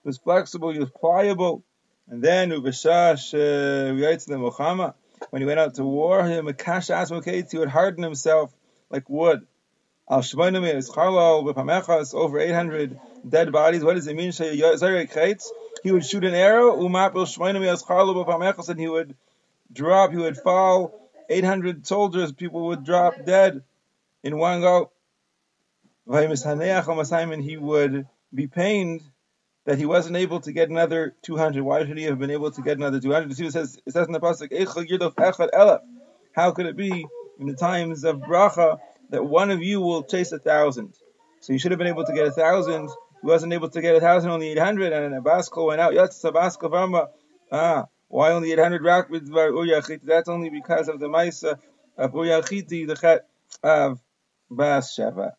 he 0.04 0.10
was 0.10 0.18
flexible, 0.18 0.72
he 0.72 0.80
was 0.80 0.90
pliable. 0.90 1.64
And 2.08 2.22
then, 2.22 2.52
uh, 2.52 2.60
when 5.30 5.42
he 5.42 5.46
went 5.46 5.60
out 5.60 5.76
to 5.76 5.84
war, 5.84 6.28
he 6.28 6.40
would 7.58 7.70
harden 7.70 8.04
himself 8.04 8.54
like 8.90 9.10
wood. 9.10 9.48
Al 10.08 10.22
over 12.14 12.40
800 12.40 13.00
dead 13.28 13.52
bodies. 13.52 13.84
What 13.84 13.96
does 13.96 14.06
it 14.08 14.16
mean? 14.16 14.32
He 15.84 15.92
would 15.92 16.06
shoot 16.06 16.24
an 16.24 16.36
arrow, 16.36 16.80
and 16.86 18.80
he 18.80 18.88
would 18.88 19.16
drop, 19.74 20.12
he 20.12 20.18
would 20.18 20.38
fall. 20.38 21.10
800 21.28 21.88
soldiers, 21.88 22.32
people 22.32 22.68
would 22.68 22.84
drop 22.84 23.26
dead 23.26 23.64
in 24.26 24.38
one 24.38 24.60
go. 24.60 24.92
And 26.08 27.44
He 27.44 27.58
would 27.58 28.08
be 28.34 28.48
pained 28.48 29.02
that 29.66 29.78
he 29.78 29.86
wasn't 29.86 30.18
able 30.18 30.40
to 30.42 30.52
get 30.52 30.70
another 30.70 31.16
200. 31.22 31.64
Why 31.64 31.86
should 31.86 31.98
he 31.98 32.04
have 32.06 32.20
been 32.20 32.32
able 32.32 32.52
to 32.52 32.62
get 32.62 32.78
another 32.78 33.00
200? 33.00 33.32
It 33.32 33.52
says, 33.52 33.80
it 33.86 33.94
says 33.94 34.08
in 34.08 34.14
the 34.14 34.20
pasuk, 34.20 35.80
How 36.34 36.52
could 36.52 36.66
it 36.66 36.76
be 36.76 37.06
in 37.40 37.48
the 37.48 37.56
times 37.56 38.04
of 38.04 38.18
bracha 38.18 38.80
that 39.10 39.24
one 39.24 39.52
of 39.52 39.64
you 39.64 39.80
will 39.82 40.04
chase 40.04 40.32
a 40.32 40.40
thousand? 40.40 40.94
So 41.42 41.54
he 41.54 41.60
should 41.60 41.72
have 41.72 41.80
been 41.80 41.88
able 41.88 42.06
to 42.06 42.14
get 42.14 42.28
a 42.28 42.32
thousand. 42.32 42.90
He 43.22 43.28
wasn't 43.28 43.54
able 43.54 43.70
to 43.70 43.82
get 43.82 43.96
a 43.96 44.00
thousand, 44.00 44.30
only 44.32 44.50
800, 44.50 44.94
and 44.94 45.16
a 45.16 45.22
Abasko 45.22 45.68
went 45.68 45.82
out. 45.82 47.12
Ah, 47.52 47.86
why 48.08 48.32
only 48.32 48.52
800 48.52 48.84
rak 48.84 49.10
with 49.10 49.32
That's 50.04 50.30
only 50.30 50.50
because 50.50 50.90
of 50.90 51.00
the 51.00 51.08
Maisa 51.08 51.60
of 51.98 52.12
Uyachiti, 52.12 52.88
the 52.88 52.96
Chet 52.96 53.28
of 53.64 54.00
Bas 54.50 54.96
Sheva. 54.96 55.34